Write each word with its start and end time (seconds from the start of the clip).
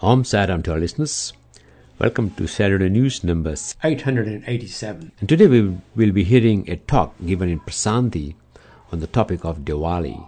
I'm 0.00 0.22
to 0.22 0.70
our 0.70 0.78
listeners. 0.78 1.32
Welcome 1.98 2.30
to 2.36 2.46
Saturday 2.46 2.88
News 2.88 3.24
number 3.24 3.56
887. 3.82 5.10
And 5.18 5.28
today 5.28 5.48
we 5.48 5.76
will 5.96 6.12
be 6.12 6.22
hearing 6.22 6.70
a 6.70 6.76
talk 6.76 7.14
given 7.26 7.48
in 7.48 7.58
Prasanthi 7.58 8.36
on 8.92 9.00
the 9.00 9.08
topic 9.08 9.44
of 9.44 9.64
Diwali. 9.64 10.24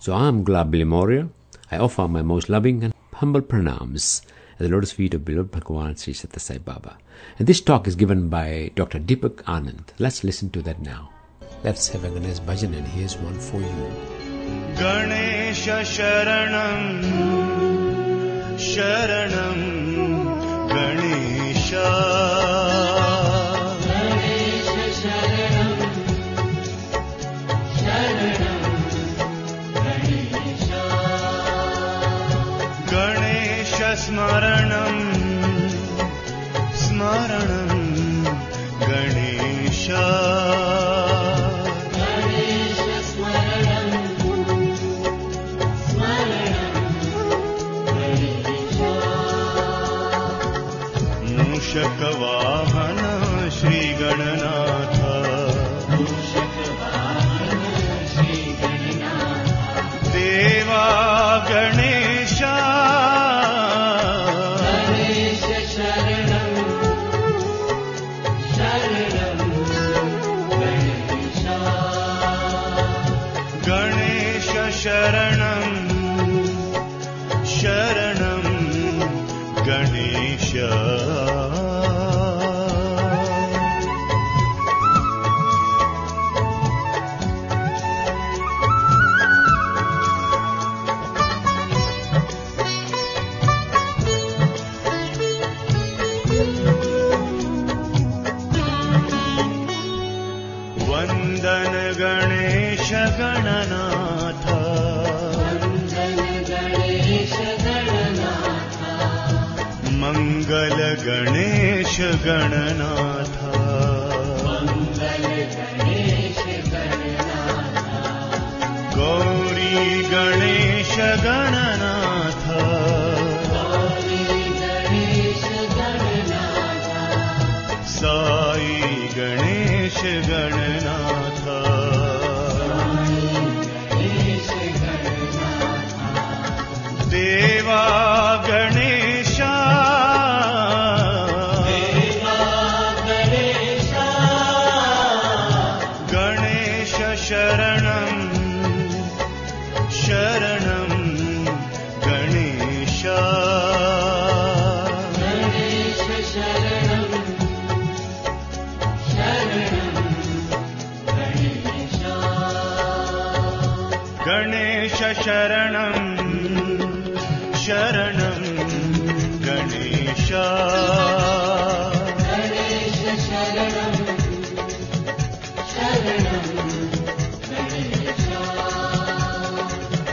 So 0.00 0.14
I 0.14 0.26
am 0.26 0.44
Gulab 0.44 0.72
Bilimoria. 0.72 1.30
I 1.70 1.76
offer 1.78 2.08
my 2.08 2.22
most 2.22 2.48
loving 2.48 2.82
and 2.82 2.92
humble 3.12 3.40
pranams 3.40 4.22
at 4.54 4.58
the 4.58 4.68
lotus 4.68 4.90
feet 4.90 5.14
of 5.14 5.24
beloved 5.24 5.52
Bhagavan 5.52 5.96
Sri 5.96 6.12
Satya 6.12 6.40
Sai 6.40 6.58
Baba. 6.58 6.98
And 7.38 7.46
this 7.46 7.60
talk 7.60 7.86
is 7.86 7.94
given 7.94 8.28
by 8.28 8.72
Dr. 8.74 8.98
Deepak 8.98 9.44
Anand. 9.44 9.90
Let's 10.00 10.24
listen 10.24 10.50
to 10.50 10.62
that 10.62 10.82
now. 10.82 11.10
Let's 11.62 11.86
have 11.90 12.02
a 12.02 12.10
Ganesh 12.10 12.40
bhajan 12.40 12.76
and 12.76 12.88
here's 12.88 13.16
one 13.18 13.38
for 13.38 13.60
you. 13.60 13.92
Ganesha 14.76 15.82
Sharanam 15.82 17.73
शरणं 18.73 19.92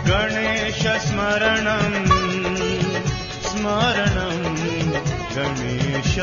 गणेश 0.08 0.82
स्मरणं 0.82 1.94
स्मरणं 3.44 4.44
गणेश। 5.36 6.20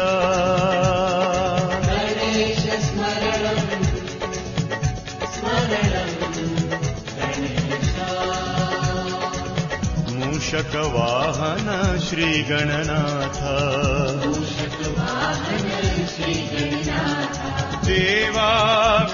मूषकवाहन 10.12 11.99
श्रीगणनाथ 12.09 13.39
देवा 17.88 18.50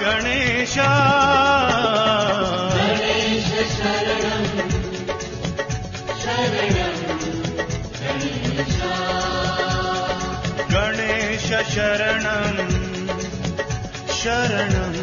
गणेश। 0.01 0.77
गणेश 10.73 11.47
शरणं 11.73 12.55
शरणं 14.09 14.93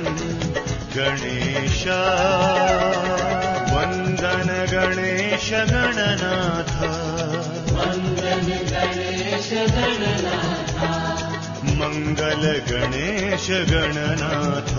गणेश। 0.96 1.86
वन्दन 3.72 4.48
गणेश 4.72 5.52
गणनाथ 5.52 6.72
मङ्गल 12.12 12.42
Ganesh 12.68 13.44
Gananath 13.68 14.72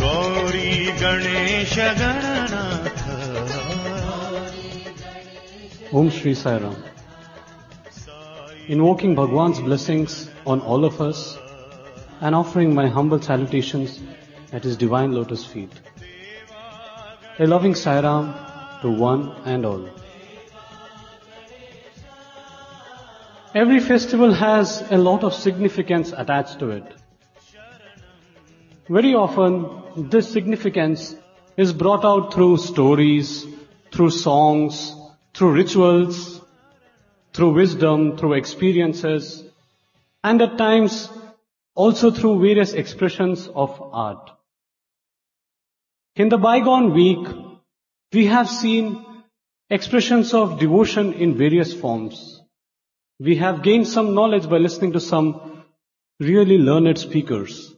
Gauri 0.00 0.72
Ganesh 1.02 1.76
Gananath 2.00 3.00
Sai 6.40 6.56
Ram. 6.58 6.76
Invoking 8.68 9.14
Bhagwan's 9.14 9.60
blessings 9.60 10.28
on 10.46 10.60
all 10.62 10.84
of 10.84 11.00
us 11.00 11.38
and 12.20 12.34
offering 12.34 12.74
my 12.74 12.88
humble 12.88 13.20
salutations 13.20 14.00
at 14.52 14.64
his 14.64 14.76
divine 14.76 15.12
lotus 15.12 15.44
feet. 15.44 15.70
A 17.38 17.46
loving 17.46 17.74
Sai 17.86 18.00
Ram 18.00 18.32
to 18.82 18.90
one 19.08 19.28
and 19.44 19.66
all. 19.66 20.01
Every 23.54 23.80
festival 23.80 24.32
has 24.32 24.82
a 24.90 24.96
lot 24.96 25.22
of 25.22 25.34
significance 25.34 26.12
attached 26.16 26.58
to 26.60 26.70
it. 26.70 26.94
Very 28.88 29.14
often, 29.14 30.08
this 30.08 30.32
significance 30.32 31.14
is 31.58 31.74
brought 31.74 32.02
out 32.02 32.32
through 32.32 32.56
stories, 32.56 33.46
through 33.92 34.08
songs, 34.08 34.96
through 35.34 35.52
rituals, 35.52 36.40
through 37.34 37.52
wisdom, 37.52 38.16
through 38.16 38.32
experiences, 38.34 39.44
and 40.24 40.40
at 40.40 40.56
times 40.56 41.10
also 41.74 42.10
through 42.10 42.40
various 42.40 42.72
expressions 42.72 43.48
of 43.48 43.78
art. 43.92 44.30
In 46.16 46.30
the 46.30 46.38
bygone 46.38 46.94
week, 46.94 47.26
we 48.14 48.26
have 48.26 48.48
seen 48.48 49.04
expressions 49.68 50.32
of 50.32 50.58
devotion 50.58 51.12
in 51.12 51.36
various 51.36 51.74
forms. 51.74 52.41
We 53.18 53.36
have 53.36 53.62
gained 53.62 53.88
some 53.88 54.14
knowledge 54.14 54.48
by 54.48 54.58
listening 54.58 54.92
to 54.92 55.00
some 55.00 55.64
really 56.18 56.58
learned 56.58 56.98
speakers. 56.98 57.74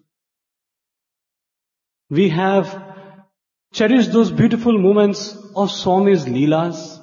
We 2.11 2.29
have 2.31 2.95
cherished 3.73 4.13
those 4.13 4.31
beautiful 4.31 4.79
moments 4.79 5.35
of 5.57 5.71
Swami's 5.71 6.25
Leelas, 6.27 7.01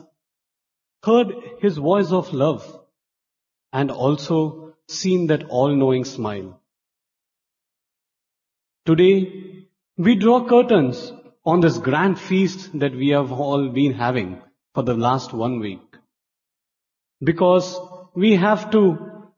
heard 1.03 1.33
his 1.59 1.77
voice 1.77 2.11
of 2.11 2.33
love, 2.33 2.65
and 3.73 3.91
also 3.91 4.75
seen 4.87 5.27
that 5.27 5.43
all-knowing 5.45 6.05
smile. 6.05 6.61
Today, 8.85 9.67
we 9.97 10.15
draw 10.15 10.47
curtains 10.47 11.11
on 11.45 11.59
this 11.59 11.77
grand 11.77 12.19
feast 12.19 12.77
that 12.79 12.95
we 12.95 13.09
have 13.09 13.31
all 13.31 13.69
been 13.69 13.93
having 13.93 14.41
for 14.73 14.83
the 14.83 14.93
last 14.93 15.33
one 15.33 15.59
week. 15.59 15.81
Because 17.23 17.77
we 18.15 18.35
have 18.35 18.71
to 18.71 19.31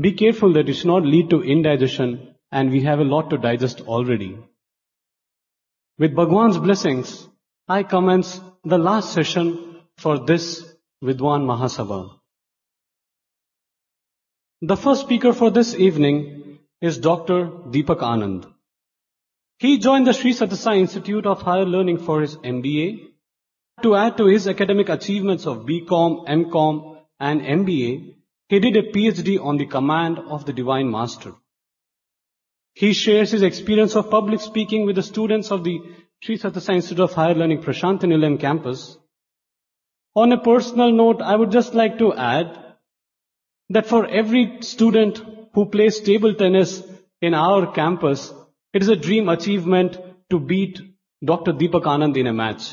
be 0.00 0.12
careful 0.12 0.52
that 0.54 0.68
it 0.68 0.74
should 0.74 0.86
not 0.86 1.04
lead 1.04 1.30
to 1.30 1.42
indigestion 1.42 2.34
and 2.52 2.70
we 2.70 2.82
have 2.82 3.00
a 3.00 3.04
lot 3.04 3.30
to 3.30 3.38
digest 3.38 3.80
already. 3.82 4.38
With 5.98 6.14
Bhagwan's 6.14 6.58
blessings, 6.58 7.28
I 7.68 7.82
commence 7.82 8.40
the 8.64 8.78
last 8.78 9.12
session 9.12 9.80
for 9.96 10.18
this 10.18 10.64
Vidwan 11.02 11.44
Mahasabha. 11.44 12.10
The 14.62 14.76
first 14.76 15.02
speaker 15.02 15.32
for 15.32 15.50
this 15.50 15.74
evening 15.74 16.58
is 16.80 16.98
Dr. 16.98 17.46
Deepak 17.46 18.00
Anand. 18.00 18.46
He 19.58 19.78
joined 19.78 20.06
the 20.06 20.14
Sri 20.14 20.32
Satyasai 20.32 20.78
Institute 20.78 21.26
of 21.26 21.42
Higher 21.42 21.66
Learning 21.66 21.98
for 21.98 22.20
his 22.20 22.36
MBA. 22.36 23.08
To 23.82 23.94
add 23.94 24.16
to 24.18 24.26
his 24.26 24.46
academic 24.46 24.88
achievements 24.88 25.46
of 25.46 25.64
BCom, 25.66 26.26
MCom 26.26 26.98
and 27.18 27.40
MBA, 27.40 28.14
he 28.50 28.58
did 28.58 28.76
a 28.76 28.82
PhD 28.82 29.40
on 29.40 29.58
the 29.58 29.66
command 29.66 30.18
of 30.18 30.44
the 30.44 30.52
Divine 30.52 30.90
Master. 30.90 31.34
He 32.74 32.92
shares 32.92 33.30
his 33.30 33.42
experience 33.42 33.94
of 33.94 34.10
public 34.10 34.40
speaking 34.40 34.86
with 34.86 34.96
the 34.96 35.04
students 35.04 35.52
of 35.52 35.62
the 35.62 35.78
Sri 36.20 36.36
Satyasai 36.36 36.74
Institute 36.74 37.04
of 37.04 37.12
Higher 37.12 37.34
Learning 37.34 37.62
Prashanti 37.62 38.08
Nilayam 38.10 38.40
campus. 38.40 38.98
On 40.16 40.32
a 40.32 40.40
personal 40.42 40.90
note, 40.90 41.22
I 41.22 41.36
would 41.36 41.52
just 41.52 41.74
like 41.74 41.98
to 41.98 42.12
add 42.12 42.58
that 43.68 43.86
for 43.86 44.04
every 44.06 44.58
student 44.62 45.22
who 45.54 45.66
plays 45.66 46.00
table 46.00 46.34
tennis 46.34 46.82
in 47.22 47.34
our 47.34 47.72
campus, 47.72 48.32
it 48.72 48.82
is 48.82 48.88
a 48.88 48.96
dream 48.96 49.28
achievement 49.28 49.96
to 50.30 50.40
beat 50.40 50.80
Dr. 51.24 51.52
Deepak 51.52 51.84
Anand 51.94 52.16
in 52.16 52.26
a 52.26 52.32
match. 52.32 52.72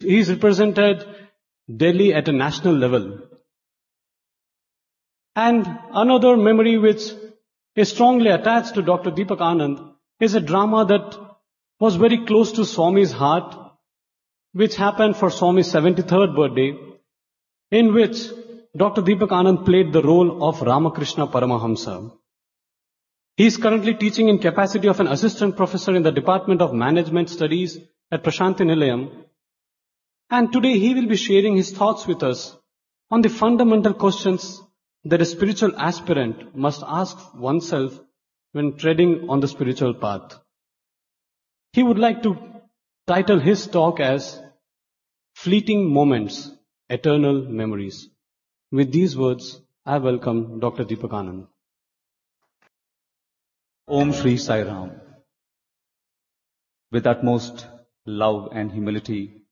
He 0.00 0.18
is 0.18 0.30
represented 0.30 1.06
Delhi 1.84 2.12
at 2.12 2.28
a 2.28 2.32
national 2.32 2.74
level. 2.74 3.20
And 5.36 5.66
another 5.92 6.34
memory 6.38 6.78
which 6.78 7.12
is 7.74 7.90
strongly 7.90 8.30
attached 8.30 8.74
to 8.74 8.82
Dr. 8.82 9.10
Deepak 9.10 9.38
Anand 9.38 9.92
is 10.18 10.34
a 10.34 10.40
drama 10.40 10.86
that 10.86 11.18
was 11.78 11.96
very 11.96 12.24
close 12.24 12.52
to 12.52 12.62
Swami's 12.62 13.12
heart, 13.12 13.54
which 14.54 14.76
happened 14.76 15.14
for 15.16 15.28
Swami's 15.28 15.70
73rd 15.70 16.34
birthday, 16.34 16.74
in 17.70 17.92
which 17.92 18.28
Dr. 18.74 19.02
Deepak 19.02 19.28
Anand 19.28 19.66
played 19.66 19.92
the 19.92 20.02
role 20.02 20.48
of 20.48 20.62
Ramakrishna 20.62 21.26
Paramahamsa. 21.26 22.12
He 23.36 23.44
is 23.44 23.58
currently 23.58 23.92
teaching 23.92 24.30
in 24.30 24.38
capacity 24.38 24.88
of 24.88 25.00
an 25.00 25.08
assistant 25.08 25.58
professor 25.58 25.94
in 25.94 26.02
the 26.02 26.12
Department 26.12 26.62
of 26.62 26.72
Management 26.72 27.28
Studies 27.28 27.78
at 28.10 28.24
Prashanti 28.24 28.60
Nilayam. 28.60 29.10
And 30.30 30.50
today 30.50 30.78
he 30.78 30.94
will 30.94 31.06
be 31.06 31.16
sharing 31.16 31.56
his 31.56 31.72
thoughts 31.72 32.06
with 32.06 32.22
us 32.22 32.56
on 33.10 33.20
the 33.20 33.28
fundamental 33.28 33.92
questions 33.92 34.62
that 35.10 35.22
a 35.22 35.24
spiritual 35.24 35.72
aspirant 35.76 36.56
must 36.56 36.82
ask 36.86 37.16
oneself 37.34 37.98
when 38.52 38.76
treading 38.76 39.28
on 39.28 39.40
the 39.40 39.48
spiritual 39.48 39.94
path. 39.94 40.38
He 41.72 41.82
would 41.82 41.98
like 41.98 42.22
to 42.24 42.36
title 43.06 43.38
his 43.38 43.66
talk 43.66 44.00
as 44.00 44.40
Fleeting 45.34 45.92
Moments, 45.92 46.50
Eternal 46.88 47.42
Memories. 47.42 48.08
With 48.72 48.90
these 48.90 49.16
words, 49.16 49.60
I 49.84 49.98
welcome 49.98 50.58
Dr. 50.58 50.84
Deepak 50.84 51.10
Anand. 51.10 51.46
Om 53.86 54.12
Shri 54.12 54.36
Sai 54.38 54.62
Ram. 54.62 54.90
With 56.90 57.06
utmost 57.06 57.66
love 58.06 58.48
and 58.52 58.72
humility, 58.72 59.42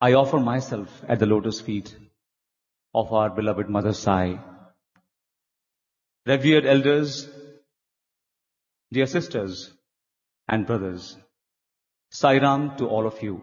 I 0.00 0.12
offer 0.12 0.38
myself 0.38 1.02
at 1.08 1.18
the 1.18 1.26
lotus 1.26 1.60
feet 1.60 1.96
of 2.94 3.12
our 3.12 3.30
beloved 3.30 3.68
Mother 3.68 3.92
Sai. 3.92 4.38
Revered 6.26 6.66
elders, 6.66 7.28
dear 8.92 9.06
sisters 9.06 9.72
and 10.48 10.66
brothers, 10.66 11.16
Sai 12.10 12.38
Ram 12.38 12.76
to 12.76 12.86
all 12.86 13.06
of 13.06 13.22
you. 13.22 13.42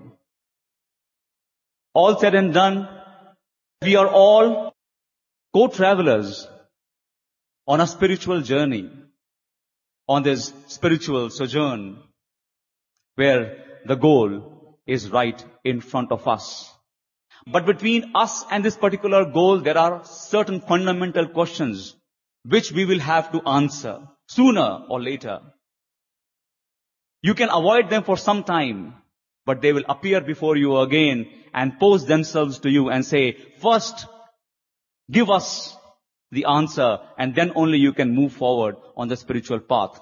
All 1.94 2.20
said 2.20 2.36
and 2.36 2.54
done, 2.54 2.88
we 3.82 3.96
are 3.96 4.08
all 4.08 4.76
co-travelers 5.54 6.48
on 7.68 7.82
a 7.82 7.88
spiritual 7.88 8.42
journey 8.42 8.90
on 10.08 10.24
this 10.24 10.54
spiritual 10.68 11.30
sojourn 11.32 11.98
where 13.16 13.58
the 13.86 13.96
goal 13.96 14.78
is 14.86 15.10
right 15.10 15.44
in 15.64 15.82
front 15.82 16.12
of 16.12 16.28
us. 16.28 16.72
But 17.48 17.66
between 17.66 18.12
us 18.14 18.46
and 18.52 18.64
this 18.64 18.78
particular 18.78 19.26
goal, 19.26 19.60
there 19.60 19.78
are 19.78 20.06
certain 20.06 20.62
fundamental 20.62 21.28
questions 21.28 21.97
which 22.48 22.72
we 22.72 22.86
will 22.86 23.00
have 23.00 23.32
to 23.32 23.42
answer 23.48 24.00
sooner 24.28 24.86
or 24.90 25.02
later. 25.02 25.40
You 27.22 27.34
can 27.34 27.50
avoid 27.50 27.90
them 27.90 28.04
for 28.04 28.18
some 28.18 28.44
time, 28.44 28.96
but 29.46 29.62
they 29.62 29.74
will 29.74 29.84
appear 29.90 30.22
before 30.22 30.56
you 30.56 30.78
again 30.78 31.28
and 31.54 31.80
pose 31.80 32.06
themselves 32.06 32.60
to 32.60 32.70
you 32.70 32.90
and 32.90 33.06
say, 33.06 33.38
first, 33.62 34.06
give 35.12 35.30
us 35.30 35.76
the 36.32 36.46
answer 36.46 37.00
and 37.18 37.36
then 37.36 37.52
only 37.56 37.80
you 37.80 37.94
can 37.94 38.16
move 38.16 38.34
forward 38.34 38.76
on 38.96 39.08
the 39.08 39.18
spiritual 39.18 39.60
path. 39.60 40.00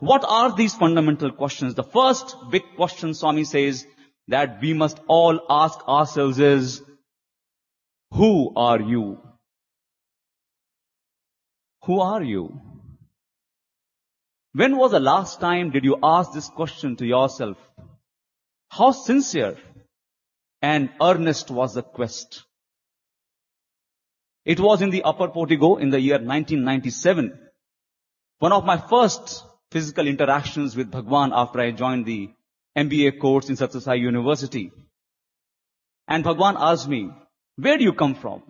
What 0.00 0.24
are 0.28 0.54
these 0.54 0.74
fundamental 0.74 1.30
questions? 1.30 1.74
The 1.74 1.84
first 1.84 2.36
big 2.50 2.62
question 2.76 3.14
Swami 3.14 3.44
says 3.44 3.86
that 4.28 4.60
we 4.60 4.74
must 4.74 5.00
all 5.06 5.40
ask 5.48 5.78
ourselves 5.88 6.38
is, 6.38 6.82
who 8.10 8.52
are 8.56 8.80
you? 8.80 9.20
Who 11.88 12.00
are 12.00 12.22
you? 12.22 12.60
When 14.52 14.76
was 14.76 14.90
the 14.90 15.00
last 15.00 15.40
time 15.40 15.70
did 15.70 15.84
you 15.84 15.96
ask 16.02 16.32
this 16.32 16.50
question 16.50 16.96
to 16.96 17.06
yourself? 17.06 17.56
How 18.68 18.90
sincere 18.90 19.56
and 20.60 20.90
earnest 21.00 21.50
was 21.50 21.72
the 21.72 21.82
quest? 21.82 22.42
It 24.44 24.60
was 24.60 24.82
in 24.82 24.90
the 24.90 25.02
upper 25.02 25.28
portico 25.28 25.76
in 25.76 25.88
the 25.88 25.98
year 25.98 26.16
1997. 26.16 27.32
One 28.40 28.52
of 28.52 28.66
my 28.66 28.76
first 28.76 29.42
physical 29.70 30.06
interactions 30.06 30.76
with 30.76 30.90
Bhagwan 30.90 31.32
after 31.34 31.58
I 31.58 31.70
joined 31.70 32.04
the 32.04 32.28
MBA 32.76 33.18
course 33.18 33.48
in 33.48 33.56
Satyasai 33.56 33.98
University. 33.98 34.72
And 36.06 36.22
Bhagwan 36.22 36.56
asked 36.58 36.86
me, 36.86 37.08
where 37.56 37.78
do 37.78 37.84
you 37.84 37.94
come 37.94 38.14
from? 38.14 38.42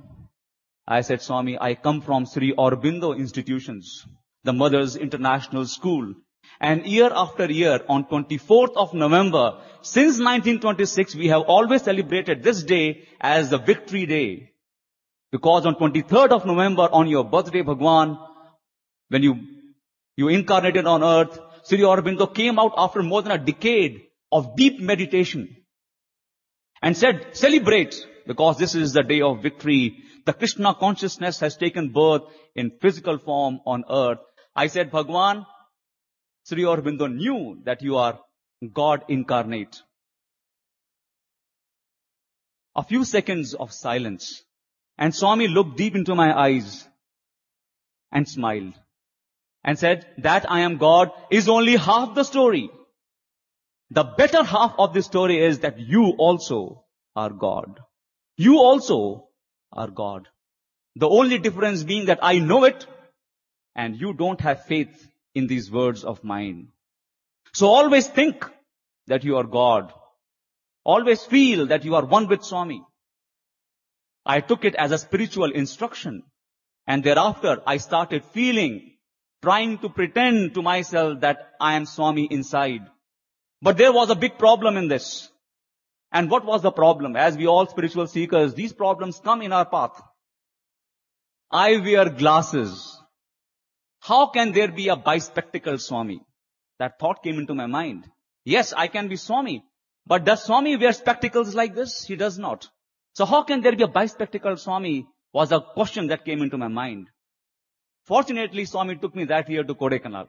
I 0.89 1.03
said, 1.03 1.21
Swami, 1.21 1.59
I 1.61 1.75
come 1.75 2.01
from 2.01 2.25
Sri 2.25 2.55
Aurobindo 2.55 3.15
institutions, 3.15 4.07
the 4.45 4.55
Mother's 4.55 4.97
International 4.97 5.67
School. 5.67 6.15
And 6.61 6.87
year 6.87 7.11
after 7.15 7.45
year, 7.45 7.81
on 7.89 8.07
24th 8.07 8.75
of 8.75 8.95
November, 8.95 9.61
since 9.83 10.19
1926, 10.19 11.15
we 11.15 11.29
have 11.29 11.43
always 11.43 11.83
celebrated 11.83 12.43
this 12.43 12.63
day 12.63 13.07
as 13.21 13.51
the 13.51 13.59
victory 13.59 14.07
day. 14.07 14.53
Because 15.31 15.67
on 15.67 15.75
23rd 15.75 16.31
of 16.31 16.47
November, 16.47 16.89
on 16.91 17.07
your 17.07 17.25
birthday, 17.25 17.61
Bhagwan, 17.61 18.19
when 19.11 19.23
you, 19.23 19.37
you 20.17 20.29
incarnated 20.29 20.87
on 20.87 21.05
earth, 21.05 21.39
Sri 21.65 21.81
Aurobindo 21.81 22.35
came 22.35 22.59
out 22.59 22.73
after 22.79 23.03
more 23.03 23.21
than 23.21 23.33
a 23.33 23.45
decade 23.45 24.07
of 24.33 24.57
deep 24.57 24.81
meditation. 24.81 25.55
and 26.83 26.97
said, 26.97 27.37
celebrate 27.37 28.07
because 28.27 28.59
this 28.59 28.75
is 28.75 28.93
the 28.93 29.03
day 29.03 29.21
of 29.21 29.43
victory. 29.43 29.99
The 30.29 30.35
Krishna 30.35 30.75
consciousness 30.75 31.41
has 31.41 31.57
taken 31.57 31.89
birth 31.89 32.21
in 32.55 32.73
physical 32.83 33.17
form 33.17 33.61
on 33.65 33.85
earth. 33.89 34.19
I 34.55 34.67
said, 34.67 34.91
Bhagwan, 34.91 35.47
Sri 36.45 36.65
Aurobindo 36.65 37.07
knew 37.11 37.63
that 37.65 37.81
you 37.81 37.97
are 37.97 38.21
God 38.75 39.07
incarnate. 39.09 39.81
A 42.77 42.83
few 42.83 43.07
seconds 43.07 43.55
of 43.55 43.73
silence 43.73 44.43
and 44.99 45.15
Swami 45.15 45.49
looked 45.49 45.79
deep 45.79 45.95
into 45.95 46.15
my 46.15 46.39
eyes 46.39 46.87
and 48.13 48.29
smiled 48.29 48.75
and 49.65 49.79
said, 49.79 50.05
that 50.19 50.51
I 50.51 50.61
am 50.61 50.77
God 50.77 51.11
is 51.31 51.49
only 51.49 51.77
half 51.77 52.15
the 52.15 52.25
story. 52.25 52.69
The 53.93 54.05
better 54.05 54.45
half 54.45 54.75
of 54.79 54.93
the 54.93 55.01
story 55.01 55.43
is 55.43 55.61
that 55.61 55.79
you 55.79 56.11
also 56.19 56.85
are 57.17 57.31
God. 57.31 57.81
You 58.37 58.59
also 58.59 59.28
are 59.73 59.89
God. 59.89 60.29
The 60.97 61.09
only 61.09 61.39
difference 61.39 61.83
being 61.85 62.07
that 62.07 62.19
I 62.23 62.39
know 62.39 62.65
it 62.65 62.87
and 63.75 63.97
you 63.97 64.13
don't 64.13 64.41
have 64.41 64.65
faith 64.65 65.09
in 65.35 65.47
these 65.47 65.71
words 65.71 66.05
of 66.05 66.25
mine. 66.25 66.69
So 67.53 67.69
always 67.69 68.07
think 68.07 68.45
that 69.07 69.25
you 69.25 69.37
are 69.37 69.45
God. 69.45 69.93
Always 70.85 71.23
feel 71.25 71.67
that 71.67 71.85
you 71.85 71.95
are 71.95 72.05
one 72.05 72.29
with 72.29 72.45
Swami. 72.45 72.83
I 74.27 74.41
took 74.41 74.65
it 74.65 74.75
as 74.75 74.91
a 74.91 74.99
spiritual 74.99 75.53
instruction 75.53 76.23
and 76.87 77.05
thereafter 77.05 77.63
I 77.67 77.77
started 77.77 78.25
feeling, 78.25 78.97
trying 79.43 79.79
to 79.79 79.89
pretend 79.89 80.55
to 80.55 80.63
myself 80.63 81.21
that 81.21 81.53
I 81.61 81.75
am 81.75 81.87
Swami 81.87 82.25
inside. 82.25 82.87
But 83.63 83.77
there 83.77 83.93
was 83.93 84.11
a 84.11 84.17
big 84.17 84.39
problem 84.39 84.77
in 84.77 84.89
this. 84.89 85.31
And 86.11 86.31
what 86.31 86.45
was 86.45 86.63
the 86.63 86.71
problem? 86.71 87.17
As 87.17 87.37
we 87.37 87.47
all 87.47 87.67
spiritual 87.67 88.07
seekers, 88.07 88.55
these 88.55 88.73
problems 88.73 89.21
come 89.21 89.43
in 89.43 89.53
our 89.53 89.67
path. 89.67 90.01
I 91.51 91.77
wear 91.77 92.09
glasses. 92.09 92.99
How 94.01 94.27
can 94.29 94.53
there 94.53 94.69
be 94.69 94.89
a 94.89 94.97
bispectacle 94.97 95.81
Swami? 95.81 96.21
That 96.79 96.99
thought 96.99 97.23
came 97.23 97.39
into 97.39 97.55
my 97.55 97.67
mind. 97.67 98.09
Yes, 98.45 98.73
I 98.73 98.87
can 98.87 99.09
be 99.09 99.17
Swami. 99.17 99.65
But 100.07 100.25
does 100.25 100.45
Swami 100.45 100.77
wear 100.77 100.93
spectacles 100.93 101.55
like 101.55 101.75
this? 101.75 102.05
He 102.05 102.17
does 102.17 102.39
not. 102.39 102.69
So 103.13 103.27
how 103.27 103.43
can 103.43 103.61
there 103.61 103.77
be 103.77 103.83
a 103.83 103.89
bispectacle 103.89 104.59
Swami 104.59 105.07
was 105.33 105.53
a 105.53 105.61
question 105.61 106.09
that 106.09 106.25
came 106.25 106.43
into 106.43 106.59
my 106.59 106.69
mind. 106.69 107.09
Fortunately, 108.05 108.65
Swami 108.65 108.97
took 108.97 109.15
me 109.15 109.25
that 109.27 109.49
year 109.51 109.65
to 109.65 109.75
Kodaikanal. 109.75 110.29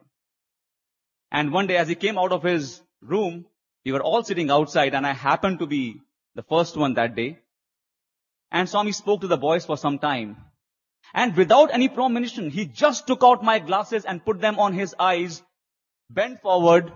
And 1.32 1.52
one 1.52 1.66
day 1.66 1.76
as 1.76 1.88
he 1.88 1.94
came 1.94 2.18
out 2.18 2.32
of 2.32 2.42
his 2.42 2.82
room, 3.00 3.46
we 3.84 3.92
were 3.92 4.02
all 4.02 4.22
sitting 4.22 4.50
outside 4.50 4.94
and 4.94 5.06
I 5.06 5.12
happened 5.12 5.58
to 5.60 5.66
be 5.66 6.00
the 6.34 6.42
first 6.42 6.76
one 6.76 6.94
that 6.94 7.14
day. 7.14 7.38
And 8.52 8.68
Swami 8.68 8.92
spoke 8.92 9.20
to 9.22 9.28
the 9.28 9.36
boys 9.36 9.64
for 9.64 9.76
some 9.76 9.98
time. 9.98 10.36
And 11.14 11.36
without 11.36 11.72
any 11.72 11.88
premonition, 11.88 12.50
he 12.50 12.66
just 12.66 13.06
took 13.06 13.22
out 13.24 13.42
my 13.42 13.58
glasses 13.58 14.04
and 14.04 14.24
put 14.24 14.40
them 14.40 14.58
on 14.58 14.74
his 14.74 14.94
eyes, 14.98 15.42
bent 16.08 16.40
forward, 16.40 16.92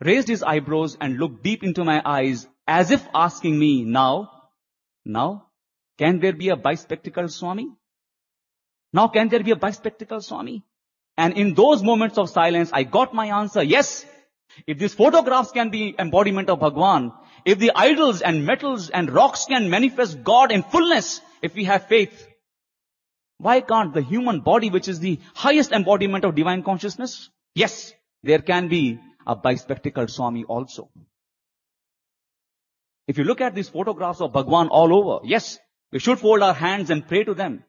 raised 0.00 0.28
his 0.28 0.42
eyebrows 0.42 0.96
and 1.00 1.18
looked 1.18 1.42
deep 1.42 1.62
into 1.62 1.84
my 1.84 2.02
eyes 2.04 2.46
as 2.66 2.90
if 2.90 3.06
asking 3.14 3.58
me, 3.58 3.84
now, 3.84 4.30
now, 5.04 5.46
can 5.98 6.20
there 6.20 6.32
be 6.32 6.48
a 6.48 6.56
bispectacle 6.56 7.30
Swami? 7.30 7.68
Now 8.92 9.08
can 9.08 9.28
there 9.28 9.42
be 9.42 9.50
a 9.50 9.56
bispectacle 9.56 10.22
Swami? 10.22 10.62
And 11.16 11.34
in 11.36 11.54
those 11.54 11.82
moments 11.82 12.18
of 12.18 12.30
silence, 12.30 12.70
I 12.72 12.84
got 12.84 13.14
my 13.14 13.26
answer, 13.26 13.62
yes. 13.62 14.06
If 14.66 14.78
these 14.78 14.94
photographs 14.94 15.52
can 15.52 15.70
be 15.70 15.94
embodiment 15.98 16.50
of 16.50 16.60
Bhagwan, 16.60 17.12
if 17.44 17.58
the 17.58 17.72
idols 17.74 18.20
and 18.20 18.44
metals 18.44 18.90
and 18.90 19.10
rocks 19.10 19.46
can 19.46 19.70
manifest 19.70 20.22
God 20.22 20.52
in 20.52 20.62
fullness, 20.62 21.20
if 21.42 21.54
we 21.54 21.64
have 21.64 21.86
faith, 21.86 22.26
why 23.38 23.60
can't 23.60 23.94
the 23.94 24.02
human 24.02 24.40
body, 24.40 24.70
which 24.70 24.88
is 24.88 25.00
the 25.00 25.18
highest 25.34 25.72
embodiment 25.72 26.24
of 26.24 26.34
divine 26.34 26.62
consciousness? 26.62 27.30
Yes, 27.54 27.92
there 28.22 28.40
can 28.40 28.68
be 28.68 29.00
a 29.26 29.34
bispectacled 29.34 30.10
Swami 30.10 30.44
also. 30.44 30.90
If 33.08 33.18
you 33.18 33.24
look 33.24 33.40
at 33.40 33.54
these 33.54 33.68
photographs 33.68 34.20
of 34.20 34.32
Bhagwan 34.32 34.68
all 34.68 34.94
over, 34.94 35.26
yes, 35.26 35.58
we 35.90 35.98
should 35.98 36.18
fold 36.18 36.42
our 36.42 36.54
hands 36.54 36.90
and 36.90 37.06
pray 37.06 37.24
to 37.24 37.34
them. 37.34 37.64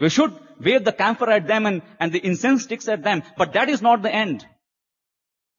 We 0.00 0.08
should 0.08 0.34
wave 0.60 0.84
the 0.84 0.92
camphor 0.92 1.30
at 1.30 1.46
them 1.46 1.66
and, 1.66 1.82
and 2.00 2.12
the 2.12 2.24
incense 2.24 2.64
sticks 2.64 2.88
at 2.88 3.04
them, 3.04 3.22
but 3.38 3.52
that 3.52 3.68
is 3.68 3.80
not 3.80 4.02
the 4.02 4.12
end. 4.12 4.44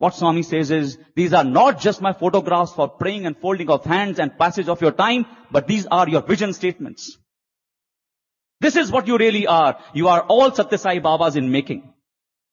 What 0.03 0.15
Swami 0.15 0.43
says 0.43 0.69
is, 0.69 0.98
these 1.15 1.31
are 1.31 1.45
not 1.45 1.79
just 1.79 2.01
my 2.01 2.12
photographs 2.12 2.74
for 2.74 2.89
praying 2.89 3.25
and 3.25 3.38
folding 3.38 3.69
of 3.69 3.86
hands 3.86 4.19
and 4.19 4.38
passage 4.38 4.67
of 4.67 4.81
your 4.81 4.91
time, 4.91 5.25
but 5.50 5.65
these 5.65 5.86
are 5.86 6.10
your 6.10 6.22
vision 6.22 6.51
statements. 6.51 7.17
This 8.60 8.75
is 8.75 8.91
what 8.91 9.07
you 9.07 9.17
really 9.17 9.48
are. 9.48 9.79
You 9.93 10.10
are 10.10 10.19
all 10.24 10.51
Satyasai 10.51 11.01
Babas 11.01 11.38
in 11.38 11.50
making. 11.53 11.93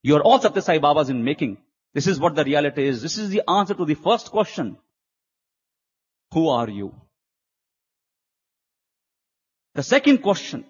You 0.01 0.15
are 0.19 0.23
all 0.23 0.39
Satyasai 0.39 0.81
Babas 0.81 1.09
in 1.09 1.25
making. 1.25 1.59
This 1.93 2.07
is 2.07 2.21
what 2.21 2.37
the 2.37 2.45
reality 2.45 2.87
is. 2.87 3.03
This 3.03 3.19
is 3.19 3.31
the 3.31 3.43
answer 3.51 3.75
to 3.75 3.85
the 3.85 3.97
first 3.97 4.31
question. 4.31 4.77
Who 6.33 6.51
are 6.51 6.71
you? 6.71 6.95
The 9.75 9.83
second 9.83 10.19
question 10.19 10.65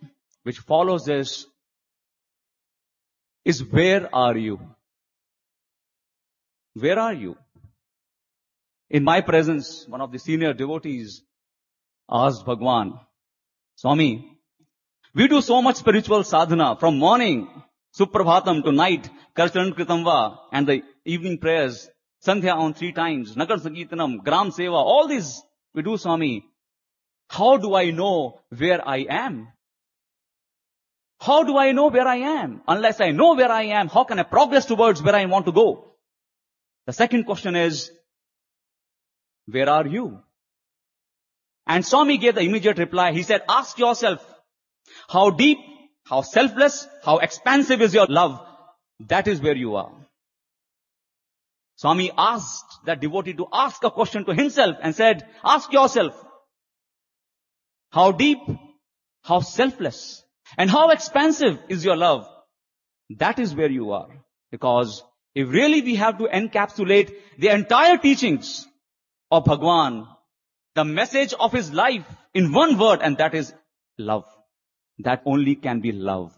which 0.44 0.60
follows 0.60 1.04
this 1.04 1.44
is 3.44 3.62
where 3.62 4.08
are 4.14 4.38
you? 4.38 4.60
Where 6.74 6.98
are 6.98 7.14
you? 7.14 7.36
In 8.88 9.04
my 9.04 9.20
presence, 9.20 9.86
one 9.88 10.00
of 10.00 10.12
the 10.12 10.18
senior 10.18 10.52
devotees 10.52 11.22
asked 12.10 12.44
Bhagwan, 12.44 12.98
Swami, 13.76 14.38
we 15.14 15.28
do 15.28 15.40
so 15.40 15.62
much 15.62 15.76
spiritual 15.76 16.22
sadhana 16.24 16.76
from 16.76 16.98
morning, 16.98 17.48
Suprabhatam 17.98 18.62
to 18.64 18.72
night, 18.72 19.08
Karcharan 19.36 19.72
Kritamva 19.72 20.36
and 20.52 20.66
the 20.66 20.82
evening 21.04 21.38
prayers, 21.38 21.88
Sandhya 22.24 22.54
on 22.54 22.74
three 22.74 22.92
times, 22.92 23.36
Nagar 23.36 23.56
Sankirtanam, 23.56 24.22
Gram 24.22 24.50
Seva, 24.50 24.74
all 24.74 25.08
these 25.08 25.42
we 25.74 25.82
do 25.82 25.96
Swami. 25.96 26.44
How 27.28 27.56
do 27.56 27.74
I 27.74 27.90
know 27.90 28.40
where 28.56 28.86
I 28.86 29.06
am? 29.08 29.48
How 31.20 31.44
do 31.44 31.56
I 31.56 31.72
know 31.72 31.88
where 31.88 32.06
I 32.06 32.16
am? 32.16 32.62
Unless 32.66 33.00
I 33.00 33.10
know 33.10 33.34
where 33.34 33.50
I 33.50 33.62
am, 33.62 33.88
how 33.88 34.04
can 34.04 34.18
I 34.18 34.24
progress 34.24 34.66
towards 34.66 35.02
where 35.02 35.14
I 35.14 35.24
want 35.26 35.46
to 35.46 35.52
go? 35.52 35.89
The 36.86 36.92
second 36.92 37.24
question 37.24 37.56
is, 37.56 37.90
where 39.46 39.68
are 39.68 39.86
you? 39.86 40.20
And 41.66 41.84
Swami 41.84 42.18
gave 42.18 42.34
the 42.34 42.42
immediate 42.42 42.78
reply. 42.78 43.12
He 43.12 43.22
said, 43.22 43.42
ask 43.48 43.78
yourself, 43.78 44.24
how 45.08 45.30
deep, 45.30 45.58
how 46.04 46.22
selfless, 46.22 46.86
how 47.04 47.18
expansive 47.18 47.80
is 47.80 47.94
your 47.94 48.06
love? 48.06 48.40
That 49.08 49.28
is 49.28 49.40
where 49.40 49.56
you 49.56 49.76
are. 49.76 49.92
Swami 51.76 52.10
asked 52.16 52.84
that 52.84 53.00
devotee 53.00 53.34
to 53.34 53.46
ask 53.52 53.82
a 53.84 53.90
question 53.90 54.24
to 54.26 54.34
himself 54.34 54.76
and 54.82 54.94
said, 54.94 55.26
ask 55.44 55.72
yourself, 55.72 56.14
how 57.90 58.12
deep, 58.12 58.38
how 59.22 59.40
selfless, 59.40 60.22
and 60.58 60.70
how 60.70 60.90
expansive 60.90 61.58
is 61.68 61.84
your 61.84 61.96
love? 61.96 62.28
That 63.10 63.38
is 63.38 63.54
where 63.54 63.70
you 63.70 63.92
are. 63.92 64.08
Because 64.50 65.02
if 65.34 65.48
really 65.48 65.82
we 65.82 65.94
have 65.96 66.18
to 66.18 66.24
encapsulate 66.24 67.14
the 67.38 67.48
entire 67.48 67.96
teachings 67.98 68.66
of 69.30 69.44
Bhagwan, 69.44 70.08
the 70.74 70.84
message 70.84 71.34
of 71.38 71.52
his 71.52 71.72
life 71.72 72.04
in 72.34 72.52
one 72.52 72.78
word, 72.78 73.00
and 73.02 73.18
that 73.18 73.34
is 73.34 73.52
love. 73.98 74.24
That 74.98 75.22
only 75.24 75.54
can 75.54 75.80
be 75.80 75.92
love. 75.92 76.36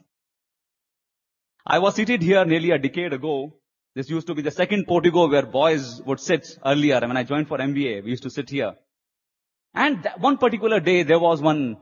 I 1.67 1.79
was 1.79 1.95
seated 1.95 2.23
here 2.23 2.45
nearly 2.45 2.71
a 2.71 2.79
decade 2.79 3.13
ago. 3.13 3.55
This 3.95 4.11
used 4.11 4.27
to 4.27 4.35
be 4.35 4.43
the 4.43 4.51
second 4.51 4.87
portico 4.87 5.29
where 5.29 5.47
boys 5.47 6.01
would 6.03 6.19
sit 6.19 6.59
earlier. 6.65 7.01
When 7.01 7.17
I 7.17 7.25
joined 7.25 7.49
for 7.49 7.59
MBA, 7.59 8.05
we 8.05 8.11
used 8.11 8.23
to 8.23 8.31
sit 8.31 8.51
here. 8.51 8.75
And 9.75 10.07
one 10.19 10.39
particular 10.39 10.81
day, 10.81 11.03
there 11.03 11.19
was 11.19 11.41
one 11.41 11.77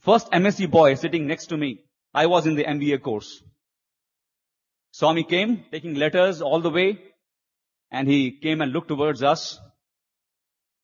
first 0.00 0.30
MSc 0.30 0.70
boy 0.70 0.94
sitting 0.94 1.26
next 1.26 1.46
to 1.46 1.56
me. 1.56 1.80
I 2.14 2.26
was 2.26 2.46
in 2.46 2.54
the 2.54 2.64
MBA 2.64 3.02
course. 3.02 3.42
Swami 4.96 5.24
came, 5.24 5.62
taking 5.70 5.94
letters 5.96 6.40
all 6.40 6.60
the 6.62 6.70
way, 6.70 6.98
and 7.90 8.08
he 8.08 8.30
came 8.30 8.62
and 8.62 8.72
looked 8.72 8.88
towards 8.88 9.22
us. 9.22 9.60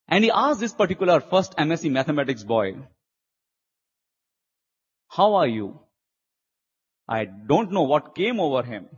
And 0.06 0.22
he 0.22 0.30
asked 0.30 0.60
this 0.60 0.74
particular 0.74 1.18
first 1.20 1.56
MSc 1.56 1.90
mathematics 1.90 2.44
boy, 2.44 2.74
how 5.08 5.36
are 5.36 5.46
you? 5.46 5.80
I 7.08 7.24
don't 7.24 7.72
know 7.72 7.84
what 7.84 8.14
came 8.14 8.38
over 8.38 8.62
him. 8.62 8.88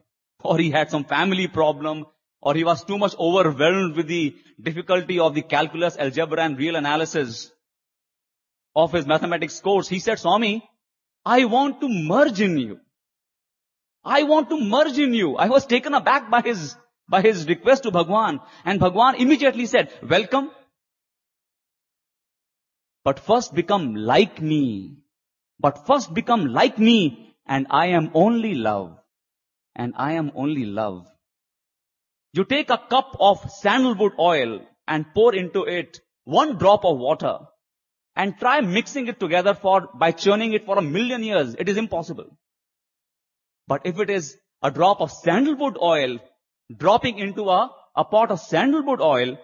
Or 0.42 0.58
he 0.58 0.72
had 0.72 0.90
some 0.90 1.04
family 1.04 1.46
problem, 1.46 2.06
or 2.40 2.54
he 2.54 2.64
was 2.64 2.82
too 2.82 2.98
much 2.98 3.14
overwhelmed 3.16 3.94
with 3.94 4.08
the 4.08 4.34
difficulty 4.60 5.20
of 5.20 5.34
the 5.34 5.42
calculus, 5.42 5.96
algebra 5.96 6.42
and 6.42 6.58
real 6.58 6.74
analysis 6.74 7.52
of 8.74 8.90
his 8.90 9.06
mathematics 9.06 9.60
course. 9.60 9.88
He 9.88 10.00
said, 10.00 10.18
Swami, 10.18 10.68
I 11.24 11.44
want 11.44 11.80
to 11.82 11.88
merge 11.88 12.40
in 12.40 12.58
you. 12.58 12.80
I 14.04 14.24
want 14.24 14.50
to 14.50 14.60
merge 14.60 14.98
in 14.98 15.14
you. 15.14 15.36
I 15.36 15.48
was 15.48 15.66
taken 15.66 15.94
aback 15.94 16.30
by 16.30 16.42
his, 16.42 16.76
by 17.08 17.22
his 17.22 17.46
request 17.48 17.84
to 17.84 17.90
Bhagwan. 17.90 18.40
And 18.64 18.78
Bhagwan 18.78 19.16
immediately 19.16 19.66
said, 19.66 19.92
welcome. 20.02 20.50
But 23.02 23.20
first 23.20 23.54
become 23.54 23.94
like 23.94 24.40
me. 24.40 24.98
But 25.58 25.86
first 25.86 26.12
become 26.12 26.46
like 26.46 26.78
me 26.78 27.34
and 27.46 27.66
I 27.70 27.86
am 27.88 28.10
only 28.14 28.54
love. 28.54 28.98
And 29.74 29.94
I 29.96 30.12
am 30.12 30.32
only 30.34 30.66
love. 30.66 31.06
You 32.32 32.44
take 32.44 32.70
a 32.70 32.78
cup 32.78 33.16
of 33.20 33.50
sandalwood 33.50 34.12
oil 34.18 34.60
and 34.86 35.06
pour 35.14 35.34
into 35.34 35.64
it 35.64 36.00
one 36.24 36.58
drop 36.58 36.84
of 36.84 36.98
water 36.98 37.38
and 38.16 38.38
try 38.38 38.60
mixing 38.60 39.08
it 39.08 39.18
together 39.18 39.54
for, 39.54 39.88
by 39.94 40.12
churning 40.12 40.52
it 40.52 40.64
for 40.64 40.78
a 40.78 40.82
million 40.82 41.22
years. 41.22 41.54
It 41.58 41.68
is 41.68 41.76
impossible. 41.76 42.36
But 43.66 43.82
if 43.84 43.98
it 43.98 44.10
is 44.10 44.36
a 44.62 44.70
drop 44.70 45.00
of 45.00 45.10
sandalwood 45.10 45.76
oil 45.80 46.18
dropping 46.74 47.18
into 47.18 47.48
a, 47.50 47.70
a 47.96 48.04
pot 48.04 48.30
of 48.30 48.40
sandalwood 48.40 49.00
oil, 49.00 49.38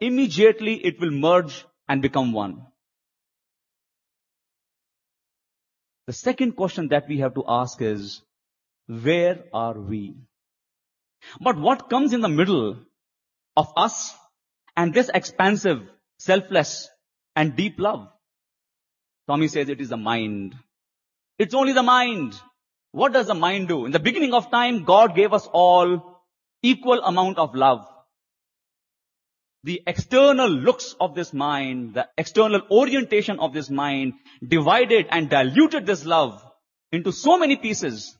immediately 0.00 0.74
it 0.74 1.00
will 1.00 1.10
merge 1.10 1.64
and 1.88 2.02
become 2.02 2.32
one. 2.32 2.66
The 6.06 6.12
second 6.12 6.52
question 6.52 6.88
that 6.88 7.08
we 7.08 7.18
have 7.18 7.34
to 7.34 7.44
ask 7.48 7.80
is, 7.80 8.20
where 8.86 9.44
are 9.52 9.78
we? 9.78 10.16
But 11.40 11.58
what 11.58 11.88
comes 11.88 12.12
in 12.12 12.20
the 12.20 12.28
middle 12.28 12.76
of 13.56 13.72
us 13.76 14.14
and 14.76 14.92
this 14.92 15.10
expansive, 15.14 15.82
selfless 16.18 16.88
and 17.34 17.56
deep 17.56 17.78
love? 17.78 18.08
Swami 19.24 19.48
says 19.48 19.70
it 19.70 19.80
is 19.80 19.88
the 19.88 19.96
mind. 19.96 20.54
It's 21.38 21.54
only 21.54 21.72
the 21.72 21.82
mind. 21.82 22.34
What 22.94 23.12
does 23.12 23.26
the 23.26 23.34
mind 23.34 23.66
do? 23.66 23.86
In 23.86 23.90
the 23.90 23.98
beginning 23.98 24.34
of 24.34 24.52
time, 24.52 24.84
God 24.84 25.16
gave 25.16 25.32
us 25.32 25.48
all 25.52 26.20
equal 26.62 27.02
amount 27.02 27.38
of 27.38 27.52
love. 27.52 27.84
The 29.64 29.82
external 29.84 30.48
looks 30.48 30.94
of 31.00 31.16
this 31.16 31.32
mind, 31.32 31.94
the 31.94 32.08
external 32.16 32.62
orientation 32.70 33.40
of 33.40 33.52
this 33.52 33.68
mind 33.68 34.12
divided 34.46 35.08
and 35.10 35.28
diluted 35.28 35.86
this 35.86 36.04
love 36.04 36.40
into 36.92 37.10
so 37.10 37.36
many 37.36 37.56
pieces 37.56 38.16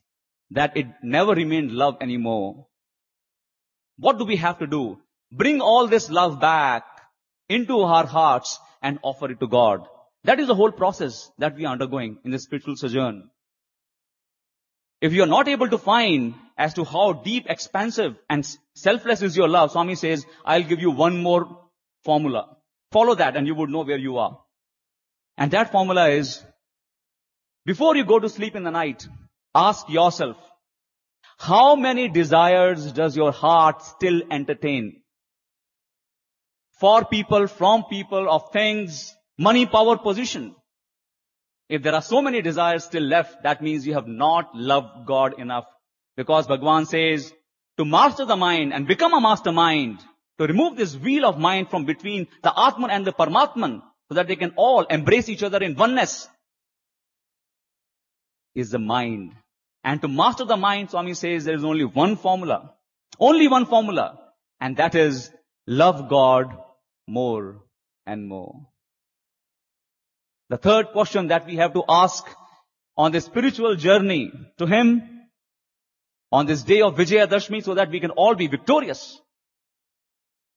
that 0.50 0.76
it 0.76 0.86
never 1.04 1.34
remained 1.34 1.70
love 1.70 1.98
anymore. 2.00 2.66
What 3.96 4.18
do 4.18 4.24
we 4.24 4.34
have 4.36 4.58
to 4.58 4.66
do? 4.66 4.98
Bring 5.30 5.60
all 5.60 5.86
this 5.86 6.10
love 6.10 6.40
back 6.40 6.82
into 7.48 7.78
our 7.82 8.06
hearts 8.06 8.58
and 8.82 8.98
offer 9.04 9.30
it 9.30 9.38
to 9.38 9.46
God. 9.46 9.86
That 10.24 10.40
is 10.40 10.48
the 10.48 10.56
whole 10.56 10.72
process 10.72 11.30
that 11.38 11.54
we 11.54 11.64
are 11.64 11.72
undergoing 11.72 12.18
in 12.24 12.32
this 12.32 12.42
spiritual 12.42 12.74
sojourn. 12.74 13.30
If 15.04 15.12
you 15.12 15.22
are 15.22 15.32
not 15.32 15.48
able 15.48 15.68
to 15.68 15.76
find 15.76 16.34
as 16.56 16.72
to 16.74 16.82
how 16.82 17.12
deep, 17.12 17.44
expansive 17.50 18.16
and 18.30 18.46
selfless 18.74 19.20
is 19.20 19.36
your 19.36 19.48
love, 19.48 19.72
Swami 19.72 19.96
says, 19.96 20.24
I'll 20.46 20.62
give 20.62 20.80
you 20.80 20.90
one 20.90 21.22
more 21.22 21.42
formula. 22.04 22.56
Follow 22.90 23.14
that 23.14 23.36
and 23.36 23.46
you 23.46 23.54
would 23.54 23.68
know 23.68 23.82
where 23.84 23.98
you 23.98 24.16
are. 24.16 24.40
And 25.36 25.50
that 25.50 25.72
formula 25.72 26.08
is, 26.08 26.42
before 27.66 27.96
you 27.96 28.06
go 28.06 28.18
to 28.18 28.30
sleep 28.30 28.56
in 28.56 28.62
the 28.62 28.70
night, 28.70 29.06
ask 29.54 29.90
yourself, 29.90 30.38
how 31.36 31.76
many 31.76 32.08
desires 32.08 32.90
does 32.92 33.14
your 33.14 33.32
heart 33.32 33.82
still 33.82 34.22
entertain? 34.30 35.02
For 36.80 37.04
people, 37.04 37.46
from 37.46 37.84
people, 37.90 38.30
of 38.30 38.52
things, 38.52 39.14
money, 39.36 39.66
power, 39.66 39.98
position. 39.98 40.56
If 41.74 41.82
there 41.82 41.94
are 41.94 42.02
so 42.02 42.22
many 42.22 42.40
desires 42.40 42.84
still 42.84 43.02
left, 43.02 43.42
that 43.42 43.60
means 43.60 43.84
you 43.84 43.94
have 43.94 44.06
not 44.06 44.54
loved 44.54 45.06
God 45.06 45.40
enough. 45.40 45.64
Because 46.16 46.46
Bhagwan 46.46 46.86
says, 46.86 47.32
to 47.78 47.84
master 47.84 48.24
the 48.24 48.36
mind 48.36 48.72
and 48.72 48.86
become 48.86 49.12
a 49.12 49.20
mastermind, 49.20 49.98
to 50.38 50.46
remove 50.46 50.76
this 50.76 50.94
wheel 50.94 51.26
of 51.26 51.36
mind 51.36 51.70
from 51.70 51.84
between 51.84 52.28
the 52.44 52.52
Atman 52.56 52.90
and 52.90 53.04
the 53.04 53.12
Paramatman, 53.12 53.82
so 54.08 54.14
that 54.14 54.28
they 54.28 54.36
can 54.36 54.52
all 54.54 54.84
embrace 54.84 55.28
each 55.28 55.42
other 55.42 55.58
in 55.58 55.74
oneness, 55.74 56.28
is 58.54 58.70
the 58.70 58.78
mind. 58.78 59.32
And 59.82 60.00
to 60.02 60.06
master 60.06 60.44
the 60.44 60.56
mind, 60.56 60.90
Swami 60.90 61.14
says 61.14 61.44
there 61.44 61.56
is 61.56 61.64
only 61.64 61.84
one 61.84 62.14
formula. 62.16 62.74
Only 63.18 63.48
one 63.48 63.66
formula. 63.66 64.20
And 64.60 64.76
that 64.76 64.94
is 64.94 65.32
love 65.66 66.08
God 66.08 66.56
more 67.08 67.64
and 68.06 68.28
more. 68.28 68.68
The 70.50 70.58
third 70.58 70.88
question 70.92 71.28
that 71.28 71.46
we 71.46 71.56
have 71.56 71.72
to 71.74 71.84
ask 71.88 72.24
on 72.96 73.12
this 73.12 73.24
spiritual 73.24 73.76
journey 73.76 74.32
to 74.58 74.66
Him 74.66 75.02
on 76.30 76.46
this 76.46 76.62
day 76.62 76.82
of 76.82 76.96
Vijayadashmi 76.96 77.62
so 77.62 77.74
that 77.74 77.90
we 77.90 78.00
can 78.00 78.10
all 78.10 78.34
be 78.34 78.46
victorious 78.46 79.20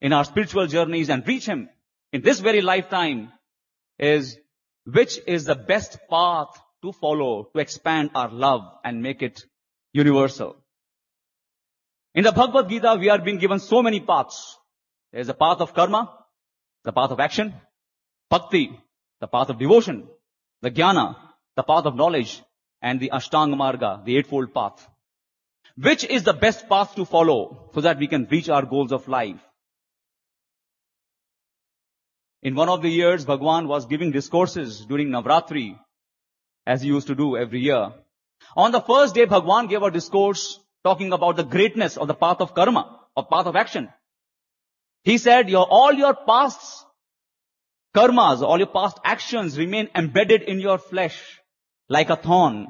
in 0.02 0.14
our 0.14 0.26
spiritual 0.26 0.68
journeys 0.68 1.10
and 1.10 1.26
reach 1.28 1.46
Him 1.46 1.70
in 2.12 2.22
this 2.22 2.40
very 2.40 2.62
lifetime 2.62 3.32
is 3.98 4.38
which 4.86 5.20
is 5.28 5.46
the 5.46 5.56
best 5.56 5.98
path 6.10 6.48
to 6.84 6.92
follow 6.92 7.50
to 7.54 7.60
expand 7.60 8.12
our 8.16 8.30
love 8.30 8.62
and 8.84 9.02
make 9.02 9.22
it 9.22 9.44
universal. 9.94 10.56
In 12.14 12.24
the 12.24 12.32
Bhagavad 12.32 12.70
Gita, 12.70 12.98
we 13.00 13.10
are 13.10 13.20
being 13.20 13.38
given 13.38 13.60
so 13.60 13.82
many 13.82 14.00
paths. 14.00 14.58
There 15.12 15.22
is 15.22 15.30
a 15.30 15.34
path 15.34 15.60
of 15.62 15.74
karma, 15.74 16.14
the 16.84 16.92
path 16.92 17.12
of 17.12 17.20
action, 17.20 17.54
bhakti, 18.30 18.80
the 19.20 19.28
path 19.28 19.50
of 19.50 19.60
devotion, 19.60 20.08
the 20.62 20.72
jnana, 20.72 21.16
the 21.56 21.64
path 21.64 21.86
of 21.86 21.96
knowledge, 21.96 22.42
and 22.82 23.00
the 23.00 23.12
Ashtanga 23.14 23.56
Marga, 23.56 24.06
the 24.06 24.18
eightfold 24.18 24.54
path. 24.54 24.88
Which 25.78 26.04
is 26.04 26.24
the 26.24 26.34
best 26.34 26.68
path 26.70 26.96
to 26.96 27.06
follow 27.06 27.70
so 27.74 27.82
that 27.82 28.00
we 28.00 28.08
can 28.08 28.28
reach 28.30 28.50
our 28.50 28.66
goals 28.66 28.92
of 28.92 29.08
life? 29.08 29.40
In 32.42 32.56
one 32.56 32.70
of 32.70 32.82
the 32.82 32.90
years, 32.90 33.26
Bhagwan 33.26 33.68
was 33.68 33.86
giving 33.86 34.12
discourses 34.12 34.86
during 34.86 35.10
Navratri, 35.10 35.78
as 36.66 36.82
he 36.82 36.88
used 36.88 37.08
to 37.08 37.16
do 37.16 37.36
every 37.36 37.62
year. 37.62 37.92
On 38.56 38.72
the 38.72 38.82
first 38.82 39.16
day, 39.16 39.26
Bhagwan 39.26 39.68
gave 39.68 39.82
a 39.82 39.92
discourse 39.92 40.60
talking 40.84 41.12
about 41.12 41.36
the 41.36 41.44
greatness 41.44 41.98
of 41.98 42.08
the 42.08 42.14
path 42.14 42.38
of 42.40 42.54
karma, 42.54 43.00
of 43.16 43.30
path 43.30 43.48
of 43.48 43.56
action. 43.56 43.90
He 45.04 45.18
said, 45.18 45.50
your, 45.50 45.68
all 45.70 45.94
your 45.94 46.14
past 46.14 46.87
karmas, 47.98 48.42
all 48.42 48.58
your 48.60 48.68
past 48.68 49.00
actions 49.04 49.58
remain 49.58 49.90
embedded 49.96 50.44
in 50.44 50.60
your 50.60 50.78
flesh 50.78 51.18
like 51.90 52.10
a 52.10 52.16
thorn. 52.16 52.68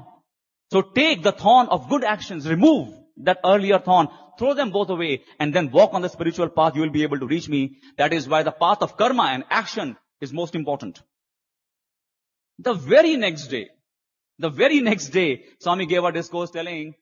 So 0.72 0.82
take 0.82 1.24
the 1.24 1.32
thorn 1.32 1.68
of 1.68 1.90
good 1.90 2.04
actions, 2.04 2.48
remove 2.48 2.94
that 3.24 3.40
earlier 3.44 3.80
thorn, 3.80 4.08
throw 4.40 4.54
them 4.54 4.72
both 4.72 4.90
away 4.90 5.24
and 5.40 5.54
then 5.54 5.72
walk 5.72 5.94
on 5.94 6.02
the 6.02 6.10
spiritual 6.10 6.50
path. 6.50 6.76
You 6.76 6.82
will 6.82 6.98
be 6.98 7.04
able 7.04 7.20
to 7.20 7.28
reach 7.28 7.50
me. 7.50 7.78
That 7.98 8.14
is 8.14 8.28
why 8.28 8.44
the 8.44 8.52
path 8.52 8.82
of 8.82 8.98
karma 8.98 9.24
and 9.24 9.44
action 9.50 9.98
is 10.22 10.32
most 10.32 10.56
important. 10.56 11.02
The 12.60 12.74
very 12.74 13.16
next 13.18 13.48
day, 13.48 13.70
the 14.40 14.50
very 14.50 14.82
next 14.82 15.10
day, 15.10 15.44
Swami 15.60 15.86
gave 15.86 16.04
a 16.04 16.12
discourse 16.12 16.52
telling, 16.52 16.96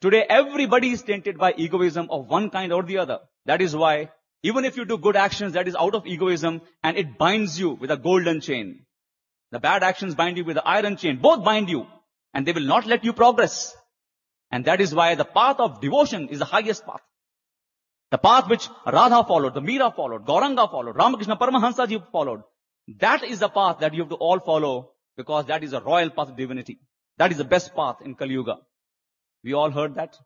today 0.00 0.24
everybody 0.28 0.90
is 0.90 1.02
tainted 1.02 1.38
by 1.38 1.54
egoism 1.56 2.08
of 2.10 2.28
one 2.28 2.50
kind 2.50 2.72
or 2.72 2.82
the 2.82 2.98
other. 2.98 3.18
That 3.46 3.60
is 3.60 3.74
why 3.74 4.10
even 4.42 4.64
if 4.64 4.76
you 4.76 4.84
do 4.84 4.98
good 4.98 5.16
actions, 5.16 5.52
that 5.52 5.68
is 5.68 5.76
out 5.76 5.94
of 5.94 6.06
egoism 6.06 6.62
and 6.82 6.96
it 6.96 7.16
binds 7.16 7.58
you 7.58 7.70
with 7.70 7.90
a 7.90 7.96
golden 7.96 8.40
chain. 8.40 8.84
The 9.52 9.60
bad 9.60 9.82
actions 9.82 10.14
bind 10.14 10.36
you 10.36 10.44
with 10.44 10.56
the 10.56 10.66
iron 10.66 10.96
chain. 10.96 11.18
Both 11.18 11.44
bind 11.44 11.68
you 11.68 11.86
and 12.34 12.46
they 12.46 12.52
will 12.52 12.66
not 12.66 12.86
let 12.86 13.04
you 13.04 13.12
progress. 13.12 13.76
And 14.50 14.64
that 14.64 14.80
is 14.80 14.94
why 14.94 15.14
the 15.14 15.24
path 15.24 15.60
of 15.60 15.80
devotion 15.80 16.28
is 16.28 16.38
the 16.40 16.44
highest 16.44 16.84
path. 16.84 17.02
The 18.10 18.18
path 18.18 18.48
which 18.48 18.68
Radha 18.86 19.24
followed, 19.24 19.54
the 19.54 19.60
Meera 19.60 19.94
followed, 19.94 20.26
Gauranga 20.26 20.70
followed, 20.70 20.96
Ramakrishna 20.96 21.36
Paramahansa 21.36 21.88
ji 21.88 22.02
followed. 22.12 22.42
That 22.98 23.22
is 23.22 23.38
the 23.38 23.48
path 23.48 23.78
that 23.80 23.94
you 23.94 24.02
have 24.02 24.10
to 24.10 24.16
all 24.16 24.40
follow 24.40 24.90
because 25.16 25.46
that 25.46 25.62
is 25.62 25.72
a 25.72 25.80
royal 25.80 26.10
path 26.10 26.28
of 26.28 26.36
divinity. 26.36 26.80
That 27.18 27.30
is 27.30 27.38
the 27.38 27.44
best 27.44 27.74
path 27.74 27.96
in 28.04 28.14
Kali 28.14 28.32
Yuga. 28.32 28.58
We 29.44 29.54
all 29.54 29.70
heard 29.70 29.94
that, 29.94 30.16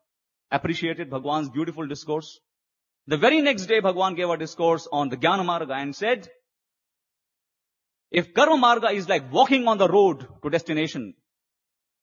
appreciated 0.51 1.09
Bhagwan's 1.09 1.49
beautiful 1.49 1.87
discourse. 1.87 2.39
The 3.07 3.17
very 3.17 3.41
next 3.41 3.67
day, 3.67 3.79
Bhagwan 3.79 4.15
gave 4.15 4.29
a 4.29 4.37
discourse 4.37 4.87
on 4.91 5.07
the 5.07 5.15
Jnana 5.15 5.45
Marga 5.45 5.75
and 5.81 5.95
said, 5.95 6.29
if 8.11 8.33
Karma 8.33 8.55
Marga 8.55 8.93
is 8.93 9.07
like 9.07 9.31
walking 9.31 9.67
on 9.67 9.77
the 9.77 9.87
road 9.87 10.27
to 10.43 10.49
destination, 10.49 11.13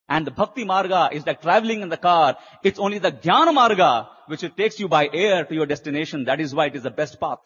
and 0.09 0.27
the 0.27 0.31
Bhakti 0.31 0.65
Marga 0.65 1.13
is 1.13 1.27
like 1.27 1.43
traveling 1.43 1.83
in 1.83 1.91
the 1.91 1.99
car, 1.99 2.37
it's 2.63 2.79
only 2.79 2.99
the 2.99 3.13
Jnana 3.13 3.55
Marga 3.55 4.09
which 4.27 4.43
it 4.43 4.57
takes 4.57 4.81
you 4.81 4.89
by 4.89 5.09
air 5.13 5.45
to 5.45 5.55
your 5.55 5.67
destination. 5.67 6.25
That 6.25 6.41
is 6.41 6.55
why 6.55 6.67
it 6.67 6.77
is 6.77 6.83
the 6.83 6.91
best 6.91 7.21
path. 7.21 7.41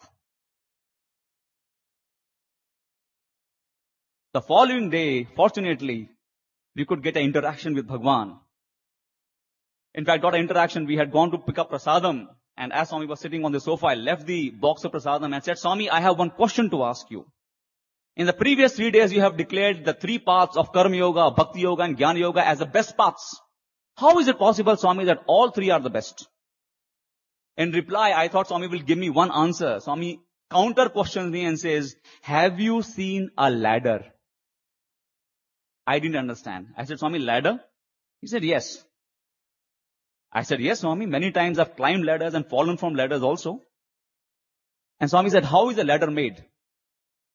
The 4.33 4.41
following 4.41 4.89
day, 4.89 5.27
fortunately, 5.35 6.09
we 6.75 6.85
could 6.85 7.03
get 7.03 7.17
an 7.17 7.23
interaction 7.23 7.75
with 7.75 7.87
Bhagwan. 7.87 8.39
In 9.93 10.05
fact, 10.05 10.21
got 10.21 10.35
an 10.35 10.41
interaction. 10.41 10.85
We 10.85 10.95
had 10.95 11.11
gone 11.11 11.31
to 11.31 11.37
pick 11.37 11.57
up 11.57 11.71
prasadam 11.71 12.27
and 12.59 12.73
as 12.73 12.89
Swami 12.89 13.05
was 13.05 13.21
sitting 13.21 13.45
on 13.45 13.53
the 13.53 13.61
sofa, 13.61 13.87
I 13.87 13.95
left 13.95 14.27
the 14.27 14.49
box 14.49 14.83
of 14.83 14.91
prasadam 14.91 15.33
and 15.33 15.41
said, 15.41 15.57
Swami, 15.57 15.89
I 15.89 16.01
have 16.01 16.19
one 16.19 16.29
question 16.29 16.69
to 16.71 16.83
ask 16.83 17.09
you. 17.09 17.25
In 18.17 18.27
the 18.27 18.33
previous 18.33 18.75
three 18.75 18.91
days, 18.91 19.13
you 19.13 19.21
have 19.21 19.37
declared 19.37 19.85
the 19.85 19.93
three 19.93 20.19
paths 20.19 20.57
of 20.57 20.73
Karma 20.73 20.97
Yoga, 20.97 21.31
Bhakti 21.31 21.61
Yoga 21.61 21.83
and 21.83 21.97
Jnana 21.97 22.19
Yoga 22.19 22.45
as 22.45 22.59
the 22.59 22.65
best 22.65 22.97
paths. 22.97 23.39
How 23.95 24.19
is 24.19 24.27
it 24.27 24.37
possible, 24.37 24.75
Swami, 24.75 25.05
that 25.05 25.23
all 25.25 25.51
three 25.51 25.69
are 25.69 25.79
the 25.79 25.89
best? 25.89 26.27
In 27.55 27.71
reply, 27.71 28.11
I 28.11 28.27
thought 28.27 28.49
Swami 28.49 28.67
will 28.67 28.79
give 28.79 28.97
me 28.97 29.09
one 29.09 29.31
answer. 29.31 29.79
Swami 29.79 30.19
counter 30.51 30.89
questions 30.89 31.31
me 31.31 31.45
and 31.45 31.57
says, 31.57 31.95
have 32.21 32.59
you 32.59 32.81
seen 32.81 33.29
a 33.37 33.49
ladder? 33.49 34.03
I 35.87 35.99
didn't 35.99 36.17
understand. 36.17 36.67
I 36.77 36.83
said, 36.83 36.99
Swami, 36.99 37.19
ladder? 37.19 37.61
He 38.19 38.27
said, 38.27 38.43
yes. 38.43 38.83
I 40.31 40.43
said, 40.43 40.61
yes, 40.61 40.81
Swami, 40.81 41.05
many 41.05 41.31
times 41.31 41.57
I've 41.57 41.75
climbed 41.75 42.05
ladders 42.05 42.33
and 42.33 42.45
fallen 42.45 42.77
from 42.77 42.93
ladders 42.93 43.23
also. 43.23 43.61
And 44.99 45.09
Swami 45.09 45.29
said, 45.29 45.45
how 45.45 45.69
is 45.69 45.77
a 45.77 45.83
ladder 45.83 46.11
made? 46.11 46.43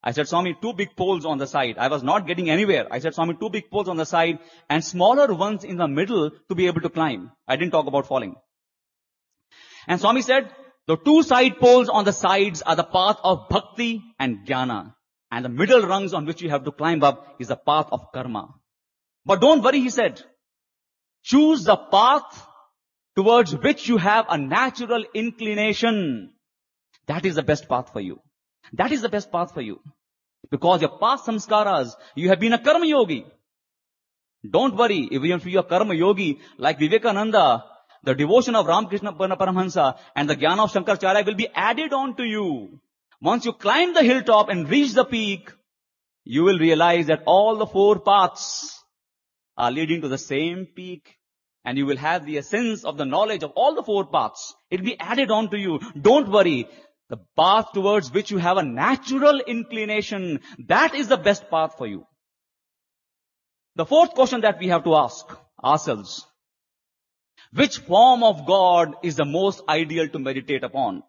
I 0.03 0.13
said, 0.13 0.29
Swami, 0.29 0.55
two 0.61 0.75
big 0.75 0.97
poles 0.97 1.25
on 1.25 1.39
the 1.39 1.47
side. 1.47 1.77
I 1.79 1.89
was 1.89 2.03
not 2.03 2.27
getting 2.27 2.51
anywhere. 2.51 2.87
I 2.91 2.99
said, 2.99 3.15
Swami, 3.15 3.35
two 3.41 3.49
big 3.49 3.71
poles 3.71 3.89
on 3.89 3.97
the 3.97 4.05
side 4.05 4.39
and 4.69 4.85
smaller 4.85 5.33
ones 5.35 5.65
in 5.65 5.77
the 5.77 5.89
middle 5.89 6.31
to 6.49 6.55
be 6.55 6.67
able 6.67 6.83
to 6.83 6.91
climb. 6.91 7.33
I 7.49 7.57
didn't 7.57 7.73
talk 7.73 7.87
about 7.87 8.07
falling. 8.07 8.37
And 9.89 9.99
Swami 10.01 10.21
said, 10.21 10.51
the 10.87 10.99
two 10.99 11.23
side 11.23 11.59
poles 11.59 11.89
on 11.89 12.05
the 12.05 12.13
sides 12.13 12.61
are 12.61 12.77
the 12.77 12.85
path 12.85 13.17
of 13.25 13.49
bhakti 13.49 14.03
and 14.19 14.47
jnana. 14.47 14.95
And 15.31 15.45
the 15.45 15.49
middle 15.49 15.81
rungs 15.83 16.13
on 16.13 16.27
which 16.27 16.43
you 16.43 16.51
have 16.51 16.65
to 16.65 16.71
climb 16.71 17.03
up 17.03 17.37
is 17.41 17.49
the 17.49 17.57
path 17.57 17.89
of 17.91 18.13
karma. 18.13 18.55
But 19.25 19.41
don't 19.41 19.63
worry, 19.63 19.81
he 19.81 19.89
said. 19.89 20.23
Choose 21.23 21.65
the 21.65 21.77
path 21.77 22.47
towards 23.17 23.55
which 23.57 23.89
you 23.89 23.97
have 23.97 24.27
a 24.29 24.39
natural 24.39 25.05
inclination. 25.15 26.33
That 27.07 27.25
is 27.25 27.35
the 27.35 27.43
best 27.43 27.69
path 27.69 27.93
for 27.93 28.01
you. 28.01 28.21
That 28.73 28.93
is 28.93 29.03
the 29.03 29.09
best 29.09 29.31
path 29.31 29.53
for 29.53 29.61
you. 29.61 29.81
Because 30.51 30.81
your 30.81 30.99
past 30.99 31.27
samskaras, 31.27 31.95
you 32.15 32.29
have 32.29 32.41
been 32.41 32.53
a 32.53 32.59
karma 32.63 32.87
yogi. 32.87 33.27
Don't 34.49 34.77
worry, 34.77 35.09
even 35.11 35.33
if 35.33 35.47
you 35.47 35.59
are 35.59 35.65
karma 35.65 35.95
yogi, 35.95 36.39
like 36.59 36.79
Vivekananda, 36.79 37.65
the 38.03 38.15
devotion 38.15 38.55
of 38.55 38.67
Ramakrishna 38.67 39.15
Paramahansa 39.15 39.99
and 40.15 40.29
the 40.29 40.37
jnana 40.37 40.65
of 40.65 40.73
Shankaracharya 40.73 41.25
will 41.25 41.35
be 41.35 41.49
added 41.55 41.93
on 41.93 42.17
to 42.17 42.25
you. 42.25 42.81
Once 43.21 43.47
you 43.47 43.55
climb 43.55 43.95
the 43.95 44.03
hilltop 44.03 44.51
and 44.51 44.69
reach 44.69 44.93
the 44.93 45.05
peak, 45.05 45.51
you 46.25 46.43
will 46.45 46.59
realize 46.59 47.07
that 47.07 47.23
all 47.25 47.57
the 47.57 47.67
four 47.67 48.01
paths 48.01 48.83
are 49.57 49.71
leading 49.71 50.03
to 50.03 50.09
the 50.09 50.19
same 50.19 50.67
peak 50.67 51.17
and 51.65 51.79
you 51.79 51.87
will 51.87 51.97
have 51.97 52.27
the 52.27 52.39
essence 52.39 52.85
of 52.85 52.97
the 52.97 53.05
knowledge 53.05 53.43
of 53.43 53.53
all 53.53 53.75
the 53.75 53.83
four 53.83 54.07
paths. 54.07 54.55
It 54.71 54.81
will 54.81 54.87
be 54.87 55.01
added 55.01 55.31
on 55.31 55.51
to 55.51 55.59
you. 55.59 55.81
Don't 55.99 56.31
worry. 56.31 56.69
The 57.09 57.19
path 57.37 57.73
towards 57.73 58.13
which 58.13 58.31
you 58.31 58.39
have 58.39 58.57
a 58.57 58.63
natural 58.63 59.41
inclination, 59.41 60.41
that 60.67 60.95
is 60.95 61.09
the 61.09 61.17
best 61.17 61.51
path 61.51 61.77
for 61.77 61.87
you. 61.87 62.07
The 63.77 63.87
fourth 63.87 64.15
question 64.15 64.43
that 64.43 64.59
we 64.59 64.69
have 64.69 64.85
to 64.85 64.95
ask 64.95 65.27
ourselves, 65.63 66.27
which 67.53 67.79
form 67.79 68.23
of 68.23 68.47
God 68.47 68.95
is 69.03 69.17
the 69.17 69.25
most 69.25 69.63
ideal 69.69 70.09
to 70.09 70.19
meditate 70.19 70.65
upon? 70.65 71.03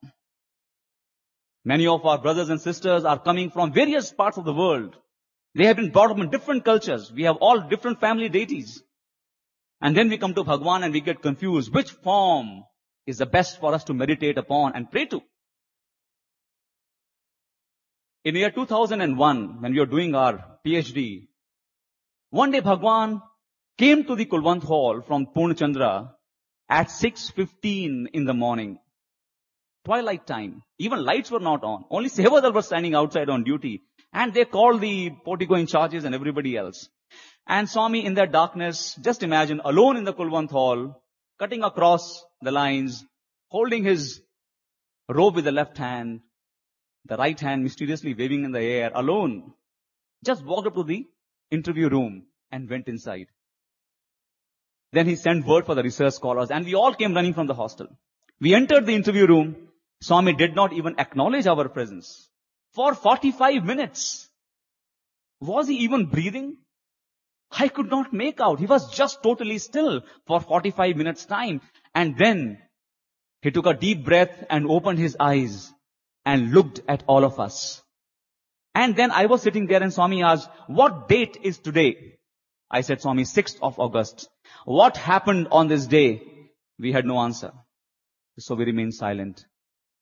Many 1.64 1.88
of 1.88 2.06
our 2.06 2.20
brothers 2.20 2.50
and 2.50 2.62
sisters 2.62 3.06
are 3.06 3.20
coming 3.20 3.50
from 3.50 3.74
various 3.74 4.12
parts 4.12 4.38
of 4.38 4.46
the 4.46 4.54
world. 4.54 4.96
They 5.56 5.66
have 5.66 5.78
been 5.78 5.92
brought 5.92 6.12
up 6.12 6.20
in 6.20 6.30
different 6.30 6.64
cultures. 6.64 7.12
We 7.12 7.24
have 7.24 7.38
all 7.38 7.62
different 7.62 8.00
family 8.00 8.30
deities. 8.30 8.84
And 9.86 9.96
then 9.96 10.10
we 10.10 10.18
come 10.18 10.34
to 10.34 10.44
Bhagwan 10.44 10.82
and 10.82 10.92
we 10.92 11.00
get 11.00 11.22
confused. 11.22 11.72
Which 11.72 11.92
form 11.92 12.64
is 13.06 13.20
the 13.20 13.28
best 13.28 13.60
for 13.60 13.72
us 13.76 13.84
to 13.84 13.94
meditate 13.94 14.36
upon 14.36 14.72
and 14.74 14.90
pray 14.90 15.06
to? 15.06 15.22
In 18.24 18.34
the 18.34 18.40
year 18.40 18.50
2001, 18.50 19.62
when 19.62 19.72
we 19.74 19.80
were 19.80 19.86
doing 19.86 20.16
our 20.16 20.44
PhD, 20.66 21.28
one 22.32 22.50
day 22.50 22.62
Bhagwan 22.62 23.22
came 23.78 24.06
to 24.06 24.16
the 24.16 24.26
Kulwant 24.26 24.64
Hall 24.64 25.02
from 25.02 25.28
Purnachandra 25.28 26.10
at 26.68 26.88
6.15 26.88 28.08
in 28.12 28.26
the 28.26 28.34
morning. 28.34 28.80
Twilight 29.84 30.26
time. 30.26 30.64
Even 30.80 31.06
lights 31.06 31.30
were 31.30 31.40
not 31.52 31.64
on. 31.64 31.86
Only 31.92 32.10
Sevadal 32.10 32.56
was 32.56 32.66
standing 32.66 32.96
outside 32.96 33.30
on 33.30 33.44
duty. 33.44 33.84
And 34.12 34.34
they 34.34 34.46
called 34.46 34.82
the 34.82 35.12
portico 35.24 35.54
in 35.54 35.68
charges 35.68 36.06
and 36.06 36.16
everybody 36.16 36.58
else. 36.58 36.90
And 37.48 37.70
Swami 37.70 38.06
in 38.06 38.16
that 38.16 38.32
darkness, 38.32 38.96
just 39.02 39.22
imagine, 39.22 39.62
alone 39.64 39.98
in 39.98 40.04
the 40.04 40.14
Kulwant 40.14 40.50
Hall, 40.50 41.02
cutting 41.38 41.64
across 41.64 42.26
the 42.42 42.52
lines, 42.52 43.06
holding 43.50 43.84
his 43.84 44.22
robe 45.08 45.36
with 45.36 45.46
the 45.46 45.52
left 45.52 45.78
hand, 45.78 46.22
the 47.06 47.18
right 47.18 47.40
hand 47.40 47.64
mysteriously 47.64 48.16
waving 48.16 48.46
in 48.46 48.52
the 48.52 48.62
air, 48.62 48.92
alone, 48.96 49.54
just 50.24 50.44
walked 50.44 50.68
up 50.68 50.74
to 50.74 50.84
the 50.84 51.06
interview 51.52 51.88
room 51.88 52.26
and 52.52 52.70
went 52.70 52.88
inside. 52.88 53.28
Then 54.92 55.08
he 55.08 55.16
sent 55.16 55.46
word 55.46 55.66
for 55.66 55.76
the 55.76 55.84
research 55.84 56.14
scholars 56.14 56.50
and 56.50 56.66
we 56.66 56.74
all 56.74 56.94
came 56.94 57.14
running 57.14 57.34
from 57.34 57.48
the 57.48 57.54
hostel. 57.54 57.88
We 58.40 58.56
entered 58.56 58.86
the 58.86 58.96
interview 58.96 59.28
room. 59.28 59.56
Swami 60.02 60.34
did 60.34 60.56
not 60.56 60.74
even 60.74 61.00
acknowledge 61.00 61.48
our 61.48 61.70
presence. 61.70 62.30
For 62.74 62.94
45 62.94 63.64
minutes. 63.64 64.30
Was 65.40 65.68
he 65.68 65.76
even 65.78 66.08
breathing? 66.08 66.58
I 67.58 67.70
could 67.70 67.90
not 67.90 68.14
make 68.14 68.42
out. 68.42 68.60
He 68.60 68.66
was 68.66 68.92
just 68.92 69.24
totally 69.24 69.58
still 69.60 70.02
for 70.28 70.42
45 70.42 70.96
minutes 70.96 71.26
time. 71.26 71.62
And 71.94 72.18
then 72.18 72.60
he 73.42 73.52
took 73.52 73.66
a 73.66 73.74
deep 73.74 74.04
breath 74.04 74.44
and 74.50 74.68
opened 74.68 75.00
his 75.00 75.16
eyes 75.20 75.72
and 76.26 76.52
looked 76.52 76.82
at 76.88 77.04
all 77.08 77.24
of 77.24 77.40
us. 77.40 77.82
And 78.74 78.96
then 78.96 79.12
I 79.12 79.28
was 79.28 79.42
sitting 79.42 79.68
there 79.68 79.82
and 79.82 79.94
Swami 79.94 80.24
asked, 80.24 80.50
what 80.68 81.08
date 81.08 81.38
is 81.44 81.60
today? 81.60 82.18
I 82.70 82.82
said, 82.82 83.02
Swami, 83.02 83.24
6th 83.24 83.60
of 83.62 83.80
August. 83.80 84.28
What 84.66 84.98
happened 84.98 85.48
on 85.52 85.68
this 85.68 85.86
day? 85.86 86.24
We 86.78 86.92
had 86.92 87.06
no 87.06 87.20
answer. 87.20 87.54
So 88.38 88.56
we 88.56 88.66
remained 88.66 88.96
silent. 88.96 89.46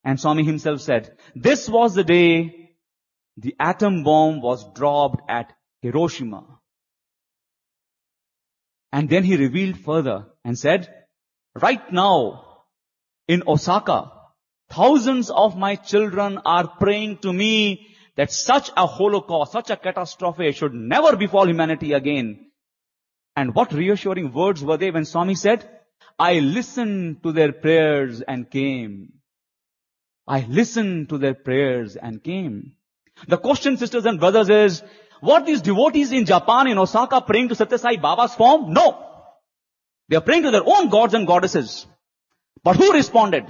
And 0.04 0.20
Swami 0.20 0.44
himself 0.44 0.82
said, 0.82 1.18
this 1.36 1.70
was 1.70 1.94
the 1.94 2.04
day 2.04 2.72
the 3.38 3.56
atom 3.60 4.04
bomb 4.04 4.42
was 4.42 4.66
dropped 4.74 5.22
at 5.30 5.54
Hiroshima. 5.82 6.46
And 8.93 9.10
then 9.10 9.23
he 9.23 9.36
revealed 9.38 9.79
further 9.79 10.27
and 10.45 10.58
said, 10.58 10.88
right 11.56 11.91
now 11.91 12.65
in 13.27 13.41
Osaka, 13.47 14.12
thousands 14.69 15.32
of 15.32 15.58
my 15.58 15.75
children 15.77 16.38
are 16.45 16.67
praying 16.67 17.17
to 17.23 17.34
me 17.34 17.88
that 18.17 18.32
such 18.32 18.69
a 18.77 18.86
holocaust, 18.86 19.51
such 19.51 19.71
a 19.71 19.77
catastrophe 19.77 20.51
should 20.51 20.75
never 20.75 21.15
befall 21.15 21.47
humanity 21.49 21.93
again. 21.93 22.51
And 23.36 23.56
what 23.56 23.73
reassuring 23.73 24.32
words 24.32 24.63
were 24.63 24.77
they 24.77 24.91
when 24.91 25.06
Swami 25.06 25.34
said, 25.34 25.67
I 26.19 26.38
listened 26.38 27.23
to 27.23 27.32
their 27.32 27.51
prayers 27.51 28.21
and 28.21 28.47
came. 28.51 29.13
I 30.27 30.45
listened 30.47 31.10
to 31.10 31.17
their 31.17 31.34
prayers 31.34 31.95
and 31.95 32.23
came. 32.23 32.73
The 33.27 33.38
question, 33.38 33.77
sisters 33.77 34.06
and 34.06 34.19
brothers, 34.19 34.49
is, 34.49 34.84
what 35.24 35.46
these 35.46 35.62
devotees 35.62 36.12
in 36.12 36.26
Japan, 36.26 36.68
in 36.68 36.78
Osaka, 36.78 37.22
praying 37.22 37.48
to 37.50 37.56
Satya 37.56 37.78
Sai 37.78 37.96
Baba's 37.96 38.36
form? 38.36 38.74
No. 38.74 38.86
They 40.10 40.18
are 40.18 40.22
praying 40.22 40.44
to 40.44 40.52
their 40.52 40.68
own 40.68 40.90
gods 40.90 41.14
and 41.14 41.26
goddesses. 41.26 41.88
But 42.62 42.76
who 42.76 42.92
responded? 42.92 43.46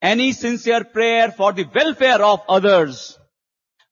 Any 0.00 0.32
sincere 0.32 0.84
prayer 0.84 1.30
for 1.32 1.52
the 1.52 1.66
welfare 1.74 2.22
of 2.22 2.40
others, 2.48 3.18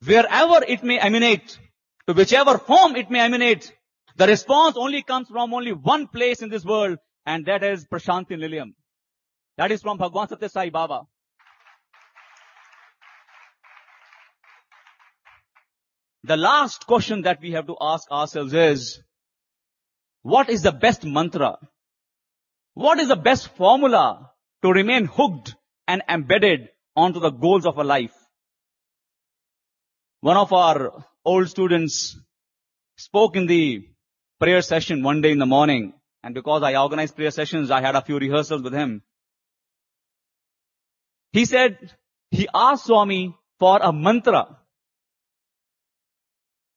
wherever 0.03 0.65
it 0.67 0.83
may 0.83 0.99
emanate, 0.99 1.59
to 2.07 2.15
whichever 2.15 2.57
form 2.57 2.97
it 2.97 3.11
may 3.11 3.21
emanate, 3.21 3.71
the 4.17 4.27
response 4.27 4.77
only 4.79 5.03
comes 5.03 5.29
from 5.29 5.53
only 5.53 5.73
one 5.73 6.07
place 6.07 6.41
in 6.41 6.49
this 6.49 6.65
world, 6.65 6.99
and 7.27 7.45
that 7.47 7.63
is 7.63 7.85
Prashanti 7.87 8.31
Nilayam. 8.31 8.73
That 9.59 9.73
is 9.73 9.83
from 9.83 9.99
Bhagwan 9.99 10.29
Satya 10.29 10.49
Sai 10.49 10.71
Baba. 10.71 11.03
The 16.27 16.37
last 16.37 16.89
question 16.89 17.23
that 17.23 17.41
we 17.41 17.53
have 17.53 17.69
to 17.69 17.77
ask 17.81 18.11
ourselves 18.11 18.53
is, 18.53 19.01
what 20.23 20.49
is 20.51 20.63
the 20.63 20.73
best 20.73 21.05
mantra? 21.05 21.57
What 22.75 22.99
is 22.99 23.07
the 23.07 23.15
best 23.15 23.55
formula 23.57 24.33
to 24.63 24.73
remain 24.73 25.05
hooked 25.05 25.55
and 25.87 26.03
embedded 26.09 26.71
onto 26.97 27.21
the 27.21 27.31
goals 27.31 27.65
of 27.65 27.79
a 27.79 27.85
life? 27.85 28.17
One 30.21 30.37
of 30.37 30.53
our 30.53 31.05
old 31.25 31.49
students 31.49 32.19
spoke 32.97 33.37
in 33.37 33.47
the 33.47 33.87
prayer 34.41 34.63
session 34.63 35.05
one 35.05 35.21
day 35.21 35.31
in 35.31 35.39
the 35.39 35.47
morning. 35.47 35.93
And 36.25 36.35
because 36.35 36.65
I 36.65 36.75
organized 36.75 37.15
prayer 37.15 37.31
sessions, 37.31 37.71
I 37.71 37.81
had 37.81 37.95
a 37.95 38.03
few 38.03 38.19
rehearsals 38.19 38.63
with 38.63 38.73
him. 38.73 39.03
He 41.31 41.45
said, 41.45 41.95
he 42.33 42.49
asked 42.53 42.87
Swami 42.87 43.37
for 43.61 43.79
a 43.81 43.93
mantra. 43.93 44.59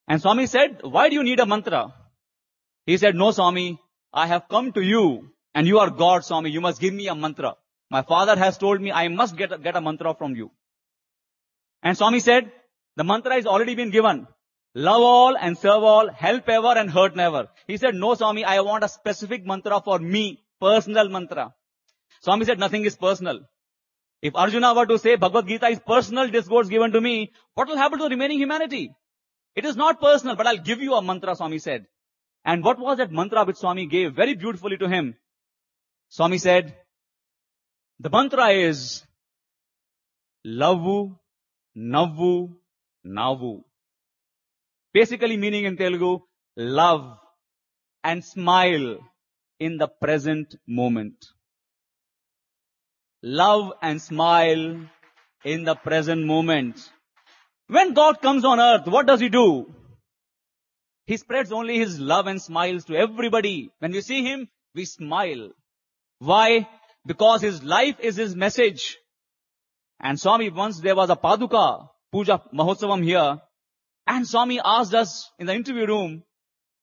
And 0.09 0.19
Swami 0.19 0.47
said, 0.47 0.79
why 0.81 1.07
do 1.09 1.15
you 1.15 1.23
need 1.23 1.39
a 1.39 1.45
mantra? 1.45 1.93
He 2.87 2.97
said, 2.97 3.15
no 3.15 3.29
Swami, 3.29 3.79
I 4.11 4.25
have 4.25 4.49
come 4.49 4.71
to 4.73 4.81
you 4.81 5.29
and 5.53 5.67
you 5.67 5.77
are 5.77 5.91
God 5.91 6.25
Swami. 6.25 6.49
You 6.49 6.61
must 6.61 6.81
give 6.81 6.95
me 6.95 7.07
a 7.07 7.13
mantra. 7.13 7.55
My 7.91 8.01
father 8.01 8.35
has 8.35 8.57
told 8.57 8.81
me 8.81 8.91
I 8.91 9.07
must 9.07 9.37
get 9.37 9.51
a, 9.51 9.59
get 9.59 9.75
a 9.75 9.81
mantra 9.81 10.15
from 10.15 10.35
you. 10.35 10.49
And 11.83 11.95
Swami 11.95 12.19
said, 12.21 12.51
the 12.95 13.03
mantra 13.03 13.35
has 13.35 13.45
already 13.45 13.75
been 13.75 13.91
given. 13.91 14.27
Love 14.73 15.01
all 15.01 15.37
and 15.37 15.55
serve 15.57 15.83
all, 15.83 16.09
help 16.09 16.49
ever 16.49 16.77
and 16.77 16.89
hurt 16.89 17.15
never. 17.15 17.47
He 17.67 17.77
said, 17.77 17.93
no 17.93 18.15
Swami, 18.15 18.43
I 18.43 18.61
want 18.61 18.83
a 18.83 18.89
specific 18.89 19.45
mantra 19.45 19.79
for 19.79 19.99
me, 19.99 20.43
personal 20.59 21.07
mantra. 21.09 21.53
Swami 22.21 22.45
said, 22.45 22.57
nothing 22.57 22.83
is 22.83 22.95
personal. 22.95 23.41
If 24.23 24.35
Arjuna 24.35 24.73
were 24.73 24.87
to 24.87 24.97
say 24.97 25.15
Bhagavad 25.15 25.47
Gita 25.47 25.67
is 25.67 25.79
personal 25.79 26.27
discourse 26.29 26.67
given 26.67 26.91
to 26.93 26.99
me, 26.99 27.31
what 27.53 27.67
will 27.67 27.77
happen 27.77 27.99
to 27.99 28.05
the 28.05 28.09
remaining 28.09 28.39
humanity? 28.39 28.91
It 29.55 29.65
is 29.65 29.75
not 29.75 29.99
personal, 29.99 30.35
but 30.35 30.47
I'll 30.47 30.57
give 30.57 30.81
you 30.81 30.93
a 30.95 31.01
mantra, 31.01 31.35
Swami 31.35 31.59
said. 31.59 31.85
And 32.45 32.63
what 32.63 32.79
was 32.79 32.97
that 32.97 33.11
mantra 33.11 33.45
which 33.45 33.57
Swami 33.57 33.85
gave 33.87 34.13
very 34.13 34.35
beautifully 34.35 34.77
to 34.77 34.87
him? 34.87 35.15
Swami 36.09 36.37
said, 36.37 36.75
the 37.99 38.09
mantra 38.09 38.49
is 38.49 39.03
Lavu, 40.47 41.17
Navu, 41.77 42.55
Navu. 43.05 43.63
Basically 44.93 45.37
meaning 45.37 45.65
in 45.65 45.77
Telugu, 45.77 46.19
love 46.55 47.17
and 48.03 48.23
smile 48.23 48.99
in 49.59 49.77
the 49.77 49.87
present 49.87 50.55
moment. 50.65 51.25
Love 53.21 53.73
and 53.81 54.01
smile 54.01 54.79
in 55.43 55.65
the 55.65 55.75
present 55.75 56.25
moment. 56.25 56.89
When 57.69 57.93
God 57.93 58.19
comes 58.19 58.45
on 58.45 58.59
earth, 58.59 58.87
what 58.87 59.05
does 59.05 59.19
He 59.19 59.29
do? 59.29 59.71
He 61.05 61.17
spreads 61.17 61.51
only 61.51 61.77
His 61.77 61.99
love 61.99 62.25
and 62.25 62.41
smiles 62.41 62.85
to 62.85 62.95
everybody. 62.95 63.69
When 63.77 63.91
we 63.91 64.01
see 64.01 64.23
Him, 64.23 64.47
we 64.73 64.85
smile. 64.85 65.51
Why? 66.17 66.67
Because 67.05 67.43
His 67.43 67.63
life 67.63 67.99
is 67.99 68.15
His 68.15 68.35
message. 68.35 68.97
And 69.99 70.19
Swami, 70.19 70.49
once 70.49 70.79
there 70.79 70.95
was 70.95 71.11
a 71.11 71.15
Paduka 71.15 71.89
Puja 72.11 72.41
Mahotsavam 72.51 73.03
here, 73.03 73.39
and 74.07 74.27
Swami 74.27 74.59
asked 74.65 74.95
us 74.95 75.29
in 75.37 75.45
the 75.45 75.53
interview 75.53 75.85
room, 75.85 76.23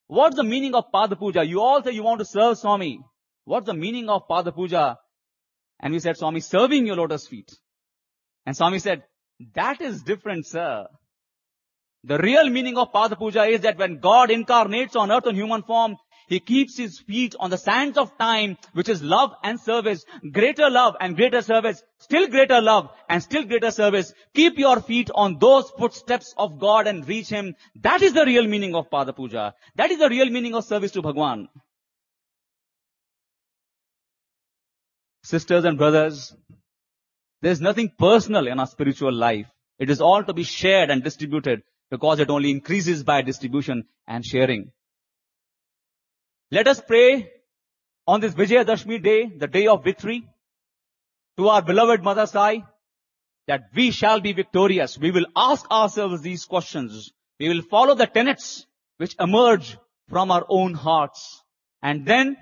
what's 0.06 0.36
the 0.36 0.44
meaning 0.44 0.76
of 0.76 0.92
Pada 0.94 1.18
Puja? 1.18 1.44
You 1.44 1.62
all 1.62 1.82
say 1.82 1.90
you 1.90 2.04
want 2.04 2.20
to 2.20 2.24
serve 2.24 2.58
Swami. 2.58 3.00
What's 3.44 3.66
the 3.66 3.74
meaning 3.74 4.08
of 4.08 4.28
Pada 4.28 4.54
Puja? 4.54 4.98
And 5.80 5.92
we 5.92 5.98
said, 5.98 6.16
Swami, 6.16 6.38
serving 6.38 6.86
your 6.86 6.94
lotus 6.94 7.26
feet. 7.26 7.50
And 8.44 8.56
Swami 8.56 8.78
said, 8.78 9.02
that 9.54 9.80
is 9.80 10.02
different, 10.02 10.46
sir. 10.46 10.86
The 12.04 12.18
real 12.18 12.48
meaning 12.50 12.78
of 12.78 12.92
Pada 12.92 13.18
Puja 13.18 13.44
is 13.44 13.62
that 13.62 13.78
when 13.78 13.98
God 13.98 14.30
incarnates 14.30 14.94
on 14.94 15.10
earth 15.10 15.26
in 15.26 15.34
human 15.34 15.62
form, 15.62 15.96
He 16.28 16.38
keeps 16.40 16.76
His 16.76 17.00
feet 17.00 17.34
on 17.38 17.50
the 17.50 17.58
sands 17.58 17.98
of 17.98 18.16
time, 18.16 18.56
which 18.74 18.88
is 18.88 19.02
love 19.02 19.32
and 19.42 19.60
service, 19.60 20.04
greater 20.32 20.70
love 20.70 20.94
and 21.00 21.16
greater 21.16 21.42
service, 21.42 21.82
still 21.98 22.28
greater 22.28 22.60
love 22.60 22.90
and 23.08 23.22
still 23.22 23.44
greater 23.44 23.72
service. 23.72 24.12
Keep 24.34 24.58
your 24.58 24.80
feet 24.80 25.10
on 25.14 25.38
those 25.40 25.70
footsteps 25.70 26.32
of 26.38 26.60
God 26.60 26.86
and 26.86 27.06
reach 27.08 27.28
Him. 27.28 27.56
That 27.82 28.02
is 28.02 28.12
the 28.12 28.24
real 28.24 28.46
meaning 28.46 28.74
of 28.76 28.88
Pada 28.88 29.14
Puja. 29.14 29.54
That 29.74 29.90
is 29.90 29.98
the 29.98 30.08
real 30.08 30.30
meaning 30.30 30.54
of 30.54 30.64
service 30.64 30.92
to 30.92 31.02
Bhagwan. 31.02 31.48
Sisters 35.24 35.64
and 35.64 35.76
brothers, 35.76 36.36
there 37.42 37.52
is 37.52 37.60
nothing 37.60 37.92
personal 37.98 38.46
in 38.46 38.58
our 38.58 38.66
spiritual 38.66 39.12
life. 39.12 39.46
It 39.78 39.90
is 39.90 40.00
all 40.00 40.24
to 40.24 40.32
be 40.32 40.42
shared 40.42 40.90
and 40.90 41.02
distributed 41.02 41.62
because 41.90 42.18
it 42.18 42.30
only 42.30 42.50
increases 42.50 43.04
by 43.04 43.22
distribution 43.22 43.84
and 44.06 44.24
sharing. 44.24 44.72
Let 46.50 46.68
us 46.68 46.80
pray 46.80 47.30
on 48.06 48.20
this 48.20 48.34
Vijayadashmi 48.34 49.02
day, 49.02 49.26
the 49.36 49.48
day 49.48 49.66
of 49.66 49.84
victory, 49.84 50.26
to 51.36 51.48
our 51.48 51.62
beloved 51.62 52.02
Mother 52.02 52.26
Sai, 52.26 52.64
that 53.46 53.64
we 53.74 53.90
shall 53.90 54.20
be 54.20 54.32
victorious. 54.32 54.98
We 54.98 55.10
will 55.10 55.26
ask 55.36 55.70
ourselves 55.70 56.22
these 56.22 56.44
questions. 56.44 57.12
We 57.38 57.48
will 57.48 57.62
follow 57.62 57.94
the 57.94 58.06
tenets 58.06 58.66
which 58.96 59.14
emerge 59.20 59.76
from 60.08 60.30
our 60.30 60.46
own 60.48 60.74
hearts. 60.74 61.42
And 61.82 62.06
then 62.06 62.36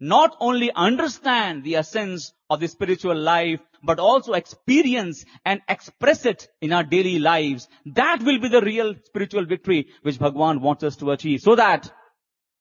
not 0.00 0.36
only 0.40 0.72
understand 0.72 1.62
the 1.62 1.76
essence 1.76 2.32
of 2.48 2.60
the 2.60 2.68
spiritual 2.68 3.16
life, 3.16 3.60
but 3.84 3.98
also 3.98 4.32
experience 4.32 5.24
and 5.44 5.60
express 5.68 6.24
it 6.26 6.48
in 6.60 6.72
our 6.72 6.82
daily 6.82 7.18
lives. 7.18 7.68
That 7.86 8.22
will 8.22 8.40
be 8.40 8.48
the 8.48 8.62
real 8.62 8.94
spiritual 9.04 9.44
victory 9.44 9.88
which 10.02 10.18
Bhagwan 10.18 10.60
wants 10.60 10.84
us 10.84 10.96
to 10.96 11.10
achieve. 11.10 11.40
So 11.40 11.54
that, 11.56 11.92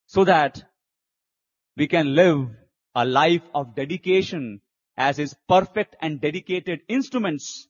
so 0.08 0.26
that 0.26 0.62
we 1.78 1.88
can 1.88 2.14
live 2.14 2.50
a 2.96 3.06
life 3.06 3.42
of 3.56 3.76
dedication 3.76 4.62
as 4.98 5.18
his 5.18 5.36
perfect 5.48 5.96
and 6.02 6.22
dedicated 6.22 6.82
instruments 6.88 7.68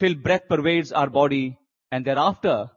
till 0.00 0.14
breath 0.14 0.48
pervades 0.48 0.90
our 0.90 1.08
body 1.08 1.58
and 1.92 2.04
thereafter 2.04 2.70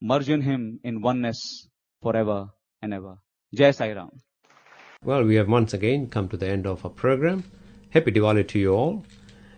merge 0.00 0.28
in 0.28 0.42
him 0.42 0.80
in 0.82 1.00
oneness 1.00 1.68
forever 2.02 2.50
and 2.82 2.92
ever. 2.92 3.16
Jai 3.54 3.70
Sai 3.70 3.92
Ram. 3.92 4.10
Well, 5.04 5.24
we 5.24 5.36
have 5.36 5.48
once 5.48 5.72
again 5.74 6.08
come 6.08 6.28
to 6.28 6.36
the 6.36 6.48
end 6.48 6.66
of 6.66 6.84
our 6.84 6.90
program. 6.90 7.44
Happy 7.92 8.10
Diwali 8.10 8.48
to 8.48 8.58
you 8.58 8.74
all. 8.74 9.04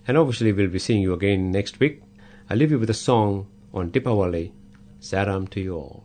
And 0.09 0.19
obviously, 0.19 0.53
we'll 0.53 0.69
be 0.69 0.81
seeing 0.81 1.01
you 1.01 1.13
again 1.13 1.53
next 1.53 1.79
week. 1.79 2.03
I 2.51 2.57
leave 2.57 2.73
you 2.73 2.81
with 2.81 2.91
a 2.91 2.95
song 2.95 3.47
on 3.73 3.91
Diwali. 3.91 4.51
Saram 5.01 5.49
to 5.51 5.61
you 5.61 5.77
all. 5.77 6.05